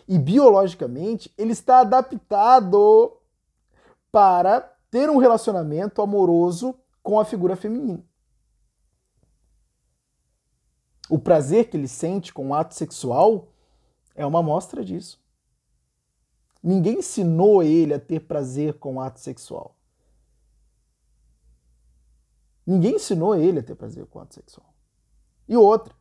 e 0.08 0.18
biologicamente, 0.18 1.32
ele 1.36 1.52
está 1.52 1.80
adaptado 1.80 3.18
para 4.10 4.73
ter 4.94 5.10
um 5.10 5.16
relacionamento 5.16 6.00
amoroso 6.00 6.72
com 7.02 7.18
a 7.18 7.24
figura 7.24 7.56
feminina. 7.56 8.00
O 11.10 11.18
prazer 11.18 11.68
que 11.68 11.76
ele 11.76 11.88
sente 11.88 12.32
com 12.32 12.50
o 12.50 12.54
ato 12.54 12.76
sexual 12.76 13.48
é 14.14 14.24
uma 14.24 14.38
amostra 14.38 14.84
disso. 14.84 15.20
Ninguém 16.62 17.00
ensinou 17.00 17.60
ele 17.60 17.92
a 17.92 17.98
ter 17.98 18.20
prazer 18.20 18.74
com 18.74 18.94
o 18.94 19.00
ato 19.00 19.18
sexual. 19.18 19.76
Ninguém 22.64 22.94
ensinou 22.94 23.34
ele 23.34 23.58
a 23.58 23.62
ter 23.64 23.74
prazer 23.74 24.06
com 24.06 24.20
o 24.20 24.22
ato 24.22 24.34
sexual. 24.34 24.72
E 25.48 25.56
outra, 25.56 25.92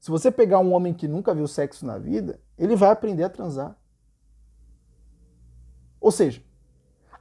se 0.00 0.10
você 0.10 0.28
pegar 0.28 0.58
um 0.58 0.74
homem 0.74 0.92
que 0.92 1.06
nunca 1.06 1.32
viu 1.32 1.46
sexo 1.46 1.86
na 1.86 1.98
vida, 1.98 2.40
ele 2.58 2.74
vai 2.74 2.90
aprender 2.90 3.22
a 3.22 3.30
transar. 3.30 3.78
Ou 6.00 6.10
seja, 6.10 6.49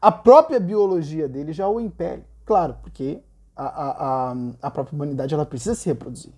a 0.02 0.12
própria 0.12 0.60
biologia 0.60 1.28
dele 1.28 1.54
já 1.54 1.68
o 1.68 1.80
impele. 1.80 2.24
Claro, 2.46 2.76
porque 2.82 3.22
a, 3.56 3.66
a, 3.66 4.32
a, 4.32 4.36
a 4.62 4.72
própria 4.72 4.96
humanidade 4.96 5.34
ela 5.34 5.46
precisa 5.46 5.76
se 5.76 5.88
reproduzir. 5.88 6.34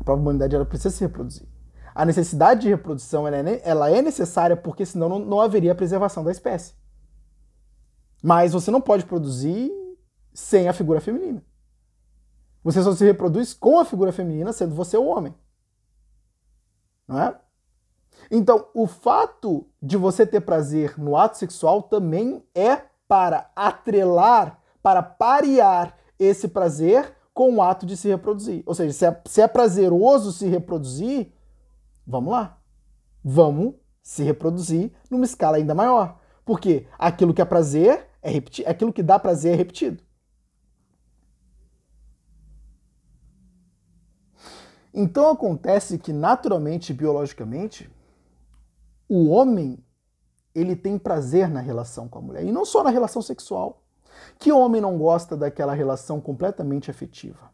A 0.00 0.04
própria 0.04 0.22
humanidade 0.22 0.54
ela 0.54 0.66
precisa 0.66 0.90
se 0.90 1.00
reproduzir. 1.00 1.46
A 1.94 2.04
necessidade 2.04 2.62
de 2.62 2.68
reprodução 2.68 3.26
ela 3.26 3.36
é, 3.36 3.60
ela 3.64 3.90
é 3.90 4.00
necessária 4.00 4.56
porque 4.56 4.86
senão 4.86 5.08
não, 5.08 5.18
não 5.18 5.40
haveria 5.40 5.74
preservação 5.74 6.22
da 6.22 6.30
espécie. 6.30 6.74
Mas 8.22 8.52
você 8.52 8.70
não 8.70 8.80
pode 8.80 9.04
produzir 9.04 9.70
sem 10.32 10.68
a 10.68 10.72
figura 10.72 11.00
feminina. 11.00 11.42
Você 12.62 12.82
só 12.82 12.92
se 12.92 13.04
reproduz 13.04 13.54
com 13.54 13.78
a 13.78 13.84
figura 13.84 14.12
feminina, 14.12 14.52
sendo 14.52 14.74
você 14.74 14.96
o 14.96 15.06
homem. 15.06 15.34
Não 17.08 17.20
é? 17.20 17.40
Então, 18.30 18.68
o 18.72 18.86
fato 18.86 19.66
de 19.82 19.96
você 19.96 20.24
ter 20.24 20.40
prazer 20.40 20.96
no 20.96 21.16
ato 21.16 21.36
sexual 21.36 21.82
também 21.82 22.44
é 22.54 22.82
para 23.08 23.50
atrelar, 23.56 24.60
para 24.80 25.02
parear 25.02 25.98
esse 26.16 26.46
prazer 26.46 27.12
com 27.34 27.56
o 27.56 27.62
ato 27.62 27.84
de 27.84 27.96
se 27.96 28.08
reproduzir. 28.08 28.62
Ou 28.66 28.74
seja, 28.74 28.92
se 28.92 29.04
é, 29.04 29.22
se 29.26 29.40
é 29.40 29.48
prazeroso 29.48 30.32
se 30.32 30.46
reproduzir, 30.46 31.32
vamos 32.06 32.32
lá. 32.32 32.58
Vamos 33.24 33.74
se 34.02 34.22
reproduzir 34.22 34.92
numa 35.10 35.24
escala 35.24 35.56
ainda 35.56 35.74
maior. 35.74 36.20
Porque 36.44 36.86
aquilo 36.98 37.34
que 37.34 37.42
é 37.42 37.44
prazer 37.44 38.06
é 38.22 38.30
repetido, 38.30 38.68
aquilo 38.68 38.92
que 38.92 39.02
dá 39.02 39.18
prazer 39.18 39.54
é 39.54 39.56
repetido. 39.56 40.02
Então 44.92 45.30
acontece 45.30 45.98
que 45.98 46.12
naturalmente, 46.12 46.92
biologicamente, 46.92 47.90
o 49.10 49.28
homem 49.28 49.84
ele 50.54 50.76
tem 50.76 50.96
prazer 50.96 51.48
na 51.48 51.58
relação 51.60 52.08
com 52.08 52.20
a 52.20 52.22
mulher 52.22 52.44
e 52.44 52.52
não 52.52 52.64
só 52.64 52.84
na 52.84 52.90
relação 52.90 53.20
sexual. 53.20 53.82
Que 54.38 54.52
homem 54.52 54.80
não 54.80 54.96
gosta 54.96 55.36
daquela 55.36 55.74
relação 55.74 56.20
completamente 56.20 56.90
afetiva, 56.90 57.50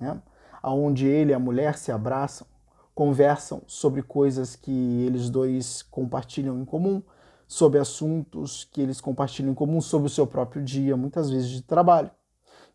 né? 0.00 0.22
Onde 0.62 1.06
ele 1.06 1.32
e 1.32 1.34
a 1.34 1.38
mulher 1.38 1.76
se 1.76 1.90
abraçam, 1.90 2.46
conversam 2.94 3.62
sobre 3.66 4.00
coisas 4.02 4.54
que 4.54 4.70
eles 5.04 5.28
dois 5.28 5.82
compartilham 5.82 6.60
em 6.60 6.64
comum, 6.64 7.02
sobre 7.48 7.80
assuntos 7.80 8.62
que 8.70 8.80
eles 8.80 9.00
compartilham 9.00 9.50
em 9.50 9.54
comum, 9.54 9.80
sobre 9.80 10.06
o 10.06 10.10
seu 10.10 10.26
próprio 10.26 10.62
dia, 10.62 10.96
muitas 10.96 11.30
vezes 11.30 11.48
de 11.48 11.62
trabalho. 11.62 12.10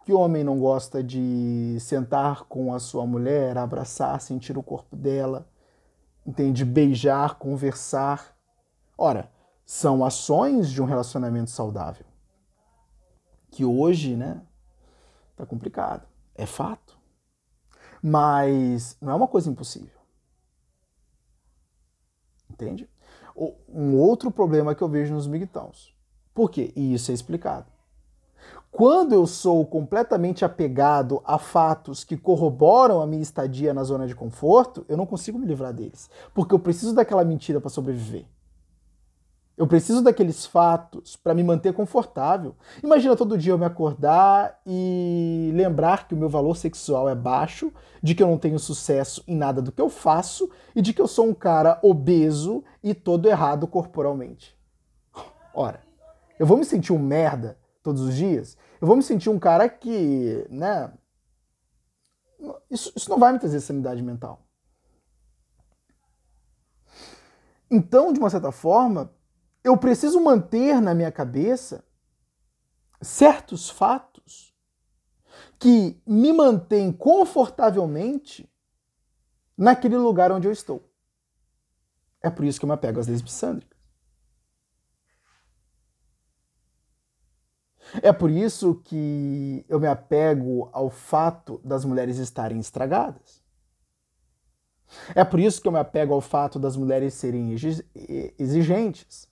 Que 0.03 0.11
homem 0.11 0.43
não 0.43 0.59
gosta 0.59 1.01
de 1.01 1.77
sentar 1.79 2.43
com 2.45 2.73
a 2.73 2.79
sua 2.79 3.05
mulher, 3.05 3.57
abraçar, 3.57 4.19
sentir 4.19 4.57
o 4.57 4.63
corpo 4.63 4.95
dela, 4.95 5.47
entende? 6.25 6.65
Beijar, 6.65 7.35
conversar. 7.35 8.35
Ora, 8.97 9.31
são 9.65 10.03
ações 10.03 10.69
de 10.69 10.81
um 10.81 10.85
relacionamento 10.85 11.49
saudável. 11.49 12.05
Que 13.51 13.63
hoje, 13.63 14.15
né, 14.15 14.41
tá 15.35 15.45
complicado. 15.45 16.07
É 16.33 16.45
fato. 16.45 16.97
Mas 18.01 18.97
não 19.01 19.11
é 19.11 19.15
uma 19.15 19.27
coisa 19.27 19.49
impossível. 19.49 19.99
Entende? 22.49 22.89
Um 23.67 23.97
outro 23.97 24.31
problema 24.31 24.73
que 24.73 24.81
eu 24.81 24.87
vejo 24.87 25.13
nos 25.13 25.27
migtãos. 25.27 25.93
Por 26.33 26.49
quê? 26.49 26.71
E 26.75 26.93
isso 26.93 27.11
é 27.11 27.13
explicado. 27.13 27.71
Quando 28.75 29.15
eu 29.15 29.25
sou 29.25 29.65
completamente 29.65 30.43
apegado 30.43 31.21
a 31.23 31.37
fatos 31.37 32.03
que 32.03 32.17
corroboram 32.17 33.01
a 33.01 33.07
minha 33.07 33.21
estadia 33.21 33.73
na 33.73 33.85
zona 33.85 34.05
de 34.05 34.13
conforto, 34.13 34.85
eu 34.89 34.97
não 34.97 35.05
consigo 35.05 35.39
me 35.39 35.45
livrar 35.45 35.71
deles, 35.71 36.09
porque 36.33 36.53
eu 36.53 36.59
preciso 36.59 36.93
daquela 36.93 37.23
mentira 37.23 37.61
para 37.61 37.69
sobreviver. 37.69 38.25
Eu 39.55 39.65
preciso 39.65 40.01
daqueles 40.01 40.45
fatos 40.45 41.15
para 41.15 41.33
me 41.33 41.41
manter 41.41 41.73
confortável. 41.73 42.53
Imagina 42.83 43.15
todo 43.15 43.37
dia 43.37 43.53
eu 43.53 43.57
me 43.57 43.63
acordar 43.63 44.59
e 44.65 45.53
lembrar 45.55 46.05
que 46.05 46.13
o 46.13 46.17
meu 46.17 46.27
valor 46.27 46.57
sexual 46.57 47.07
é 47.07 47.15
baixo, 47.15 47.71
de 48.03 48.13
que 48.13 48.21
eu 48.21 48.27
não 48.27 48.37
tenho 48.37 48.59
sucesso 48.59 49.23
em 49.25 49.37
nada 49.37 49.61
do 49.61 49.71
que 49.71 49.81
eu 49.81 49.89
faço 49.89 50.49
e 50.75 50.81
de 50.81 50.91
que 50.91 51.01
eu 51.01 51.07
sou 51.07 51.29
um 51.29 51.33
cara 51.33 51.79
obeso 51.81 52.61
e 52.83 52.93
todo 52.93 53.29
errado 53.29 53.67
corporalmente. 53.67 54.53
Ora, 55.53 55.79
eu 56.37 56.45
vou 56.45 56.57
me 56.57 56.65
sentir 56.65 56.91
um 56.91 56.99
merda 56.99 57.57
todos 57.85 58.01
os 58.01 58.15
dias, 58.15 58.57
eu 58.81 58.87
vou 58.87 58.95
me 58.95 59.03
sentir 59.03 59.29
um 59.29 59.39
cara 59.39 59.69
que, 59.69 60.45
né? 60.49 60.93
Isso, 62.69 62.91
isso 62.95 63.09
não 63.09 63.17
vai 63.17 63.33
me 63.33 63.39
trazer 63.39 63.61
sanidade 63.61 64.01
mental. 64.01 64.45
Então, 67.69 68.13
de 68.13 68.19
uma 68.19 68.29
certa 68.29 68.51
forma, 68.51 69.11
eu 69.63 69.77
preciso 69.77 70.21
manter 70.21 70.79
na 70.81 70.93
minha 70.93 71.11
cabeça 71.11 71.83
certos 73.01 73.69
fatos 73.69 74.53
que 75.59 75.99
me 76.05 76.31
mantêm 76.31 76.91
confortavelmente 76.91 78.49
naquele 79.57 79.97
lugar 79.97 80.31
onde 80.31 80.47
eu 80.47 80.51
estou. 80.51 80.87
É 82.21 82.29
por 82.29 82.45
isso 82.45 82.59
que 82.59 82.65
eu 82.65 82.67
me 82.67 82.73
apego 82.73 82.99
às 82.99 83.07
leis 83.07 83.21
psândricas. 83.21 83.74
É 88.01 88.11
por 88.11 88.29
isso 88.29 88.75
que 88.83 89.65
eu 89.69 89.79
me 89.79 89.87
apego 89.87 90.69
ao 90.71 90.89
fato 90.89 91.59
das 91.63 91.85
mulheres 91.85 92.17
estarem 92.17 92.59
estragadas. 92.59 93.43
É 95.13 95.23
por 95.23 95.39
isso 95.39 95.61
que 95.61 95.67
eu 95.67 95.71
me 95.71 95.79
apego 95.79 96.13
ao 96.13 96.21
fato 96.21 96.59
das 96.59 96.75
mulheres 96.75 97.13
serem 97.13 97.55
exigentes. 98.37 99.27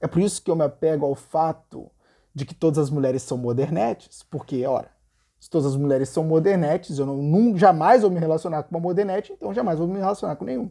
É 0.00 0.06
por 0.06 0.20
isso 0.20 0.42
que 0.42 0.50
eu 0.50 0.56
me 0.56 0.64
apego 0.64 1.06
ao 1.06 1.14
fato 1.14 1.90
de 2.34 2.44
que 2.44 2.54
todas 2.54 2.78
as 2.78 2.90
mulheres 2.90 3.22
são 3.22 3.38
modernetes. 3.38 4.22
Porque, 4.22 4.66
ora, 4.66 4.90
se 5.40 5.48
todas 5.48 5.68
as 5.68 5.76
mulheres 5.76 6.08
são 6.08 6.24
modernetes, 6.24 6.98
eu 6.98 7.06
não, 7.06 7.22
não 7.22 7.56
jamais 7.56 8.02
vou 8.02 8.10
me 8.10 8.18
relacionar 8.18 8.62
com 8.64 8.74
uma 8.74 8.80
modernete, 8.80 9.32
então 9.32 9.54
jamais 9.54 9.78
vou 9.78 9.88
me 9.88 9.98
relacionar 9.98 10.36
com 10.36 10.44
nenhuma. 10.44 10.70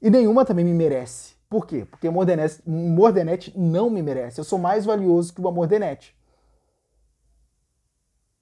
E 0.00 0.10
nenhuma 0.10 0.44
também 0.44 0.64
me 0.64 0.74
merece. 0.74 1.34
Por 1.52 1.66
quê? 1.66 1.84
Porque 1.84 2.08
Mordenete, 2.08 2.62
Mordenete 2.66 3.52
não 3.54 3.90
me 3.90 4.02
merece. 4.02 4.40
Eu 4.40 4.44
sou 4.44 4.58
mais 4.58 4.86
valioso 4.86 5.34
que 5.34 5.38
uma 5.38 5.52
Mordenete. 5.52 6.16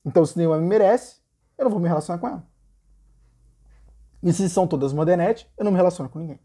Então, 0.04 0.24
se 0.24 0.38
nenhuma 0.38 0.58
me 0.58 0.66
merece, 0.68 1.16
eu 1.58 1.64
não 1.64 1.72
vou 1.72 1.80
me 1.80 1.88
relacionar 1.88 2.20
com 2.20 2.28
ela. 2.28 2.46
E 4.22 4.32
se 4.32 4.48
são 4.48 4.64
todas 4.64 4.92
Mordenete, 4.92 5.50
eu 5.58 5.64
não 5.64 5.72
me 5.72 5.76
relaciono 5.76 6.08
com 6.08 6.20
ninguém. 6.20 6.38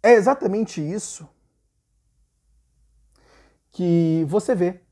É 0.00 0.12
exatamente 0.12 0.80
isso 0.80 1.28
que 3.72 4.24
você 4.28 4.54
vê 4.54 4.85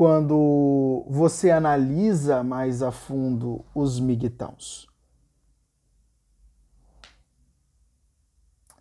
quando 0.00 1.04
você 1.10 1.50
analisa 1.50 2.42
mais 2.42 2.82
a 2.82 2.90
fundo 2.90 3.66
os 3.74 4.00
migtãos. 4.00 4.88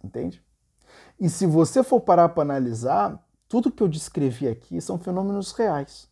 Entende? 0.02 0.42
E 1.20 1.30
se 1.30 1.46
você 1.46 1.84
for 1.84 2.00
parar 2.00 2.30
para 2.30 2.44
analisar, 2.44 3.22
tudo 3.50 3.70
que 3.70 3.84
eu 3.84 3.90
descrevi 3.90 4.48
aqui 4.48 4.80
são 4.80 4.98
fenômenos 4.98 5.52
reais. 5.52 6.10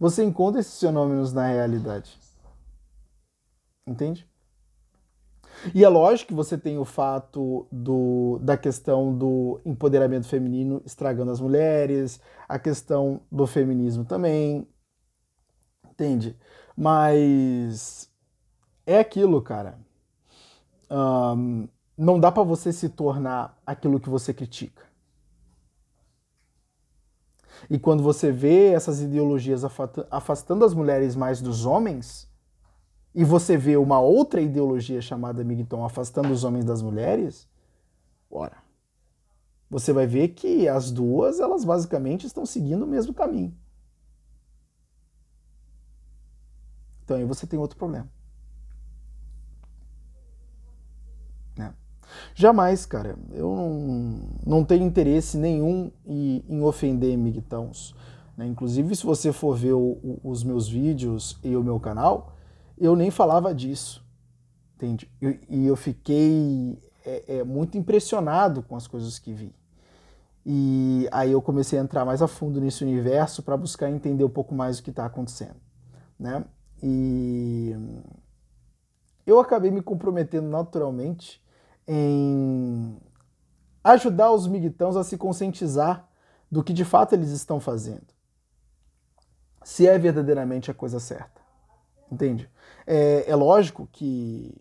Você 0.00 0.24
encontra 0.24 0.60
esses 0.60 0.80
fenômenos 0.80 1.32
na 1.32 1.46
realidade. 1.46 2.18
Entende? 3.86 4.27
E 5.74 5.84
é 5.84 5.88
lógico 5.88 6.28
que 6.28 6.34
você 6.34 6.56
tem 6.56 6.78
o 6.78 6.84
fato 6.84 7.66
do, 7.70 8.38
da 8.42 8.56
questão 8.56 9.16
do 9.16 9.60
empoderamento 9.64 10.26
feminino 10.26 10.82
estragando 10.84 11.30
as 11.30 11.40
mulheres, 11.40 12.20
a 12.48 12.58
questão 12.58 13.20
do 13.30 13.46
feminismo 13.46 14.04
também, 14.04 14.68
entende? 15.90 16.36
Mas 16.76 18.10
é 18.86 18.98
aquilo, 18.98 19.42
cara. 19.42 19.78
Um, 20.90 21.68
não 21.96 22.20
dá 22.20 22.30
para 22.30 22.42
você 22.44 22.72
se 22.72 22.88
tornar 22.88 23.58
aquilo 23.66 23.98
que 24.00 24.08
você 24.08 24.32
critica. 24.32 24.86
E 27.68 27.78
quando 27.78 28.02
você 28.02 28.30
vê 28.30 28.68
essas 28.68 29.00
ideologias 29.00 29.62
afastando 30.10 30.64
as 30.64 30.72
mulheres 30.72 31.16
mais 31.16 31.40
dos 31.40 31.66
homens, 31.66 32.27
e 33.14 33.24
você 33.24 33.56
vê 33.56 33.76
uma 33.76 34.00
outra 34.00 34.40
ideologia 34.40 35.00
chamada 35.00 35.42
Migton 35.42 35.84
afastando 35.84 36.32
os 36.32 36.44
homens 36.44 36.64
das 36.64 36.82
mulheres, 36.82 37.48
ora, 38.30 38.56
você 39.70 39.92
vai 39.92 40.06
ver 40.06 40.28
que 40.28 40.68
as 40.68 40.90
duas, 40.90 41.40
elas 41.40 41.64
basicamente 41.64 42.26
estão 42.26 42.46
seguindo 42.46 42.84
o 42.84 42.86
mesmo 42.86 43.12
caminho. 43.12 43.54
Então 47.04 47.16
aí 47.16 47.24
você 47.24 47.46
tem 47.46 47.58
outro 47.58 47.78
problema. 47.78 48.08
Né? 51.56 51.74
Jamais, 52.34 52.86
cara, 52.86 53.18
eu 53.32 53.54
não, 53.56 54.20
não 54.46 54.64
tenho 54.64 54.84
interesse 54.84 55.36
nenhum 55.36 55.90
em, 56.06 56.44
em 56.48 56.62
ofender 56.62 57.16
migtãos. 57.16 57.94
Né? 58.36 58.46
Inclusive, 58.46 58.94
se 58.94 59.04
você 59.04 59.32
for 59.32 59.56
ver 59.56 59.72
o, 59.72 59.98
o, 60.02 60.20
os 60.22 60.44
meus 60.44 60.68
vídeos 60.68 61.38
e 61.42 61.56
o 61.56 61.64
meu 61.64 61.80
canal, 61.80 62.37
eu 62.80 62.96
nem 62.96 63.10
falava 63.10 63.54
disso, 63.54 64.04
entende? 64.76 65.10
Eu, 65.20 65.38
e 65.48 65.66
eu 65.66 65.76
fiquei 65.76 66.82
é, 67.04 67.38
é, 67.38 67.44
muito 67.44 67.76
impressionado 67.78 68.62
com 68.62 68.76
as 68.76 68.86
coisas 68.86 69.18
que 69.18 69.32
vi. 69.32 69.54
E 70.44 71.08
aí 71.12 71.32
eu 71.32 71.42
comecei 71.42 71.78
a 71.78 71.82
entrar 71.82 72.04
mais 72.04 72.22
a 72.22 72.28
fundo 72.28 72.60
nesse 72.60 72.82
universo 72.82 73.42
para 73.42 73.56
buscar 73.56 73.90
entender 73.90 74.24
um 74.24 74.30
pouco 74.30 74.54
mais 74.54 74.78
o 74.78 74.82
que 74.82 74.90
está 74.90 75.04
acontecendo, 75.04 75.56
né? 76.18 76.44
E 76.82 77.74
eu 79.26 79.38
acabei 79.40 79.70
me 79.70 79.82
comprometendo 79.82 80.48
naturalmente 80.48 81.42
em 81.86 82.96
ajudar 83.82 84.32
os 84.32 84.46
migtãos 84.46 84.96
a 84.96 85.04
se 85.04 85.16
conscientizar 85.16 86.08
do 86.50 86.62
que 86.62 86.72
de 86.72 86.84
fato 86.84 87.14
eles 87.14 87.30
estão 87.30 87.60
fazendo. 87.60 88.06
Se 89.62 89.86
é 89.86 89.98
verdadeiramente 89.98 90.70
a 90.70 90.74
coisa 90.74 90.98
certa. 90.98 91.37
Entende? 92.10 92.50
É, 92.86 93.30
é 93.30 93.34
lógico 93.34 93.88
que 93.92 94.54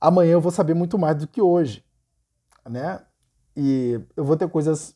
amanhã 0.00 0.32
eu 0.32 0.40
vou 0.40 0.52
saber 0.52 0.74
muito 0.74 0.98
mais 0.98 1.16
do 1.16 1.26
que 1.26 1.40
hoje, 1.40 1.84
né? 2.68 3.04
E 3.56 4.00
eu 4.16 4.24
vou 4.24 4.36
ter 4.36 4.48
coisas 4.48 4.94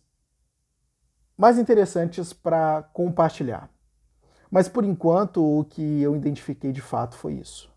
mais 1.37 1.59
interessantes 1.59 2.33
para 2.33 2.83
compartilhar. 2.93 3.71
Mas 4.51 4.69
por 4.69 4.85
enquanto 4.85 5.43
o 5.43 5.65
que 5.65 6.03
eu 6.03 6.15
identifiquei 6.15 6.73
de 6.73 6.81
fato 6.81 7.17
foi 7.17 7.35
isso. 7.35 7.71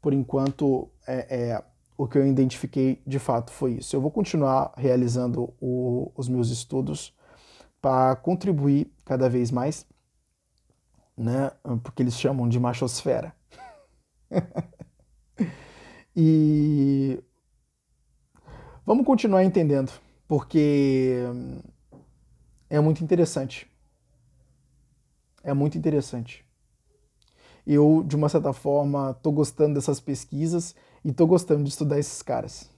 Por 0.00 0.12
enquanto 0.12 0.88
é, 1.06 1.50
é 1.50 1.64
o 1.96 2.06
que 2.06 2.16
eu 2.16 2.26
identifiquei 2.26 3.02
de 3.06 3.18
fato 3.18 3.50
foi 3.50 3.72
isso. 3.72 3.94
Eu 3.94 4.00
vou 4.00 4.10
continuar 4.10 4.72
realizando 4.76 5.52
o, 5.60 6.10
os 6.16 6.28
meus 6.28 6.48
estudos 6.48 7.14
para 7.80 8.16
contribuir 8.16 8.90
cada 9.04 9.28
vez 9.28 9.50
mais, 9.50 9.86
né? 11.20 11.52
Porque 11.82 12.02
eles 12.02 12.18
chamam 12.18 12.48
de 12.48 12.58
machosfera. 12.58 13.34
e 16.16 17.22
vamos 18.86 19.04
continuar 19.04 19.44
entendendo, 19.44 19.92
porque 20.26 21.18
é 22.70 22.80
muito 22.80 23.04
interessante. 23.04 23.70
É 25.42 25.52
muito 25.52 25.76
interessante. 25.76 26.44
Eu, 27.66 28.02
de 28.06 28.16
uma 28.16 28.28
certa 28.28 28.52
forma, 28.52 29.10
estou 29.10 29.32
gostando 29.32 29.74
dessas 29.74 30.00
pesquisas 30.00 30.74
e 31.04 31.10
estou 31.10 31.26
gostando 31.26 31.62
de 31.62 31.68
estudar 31.68 31.98
esses 31.98 32.22
caras. 32.22 32.70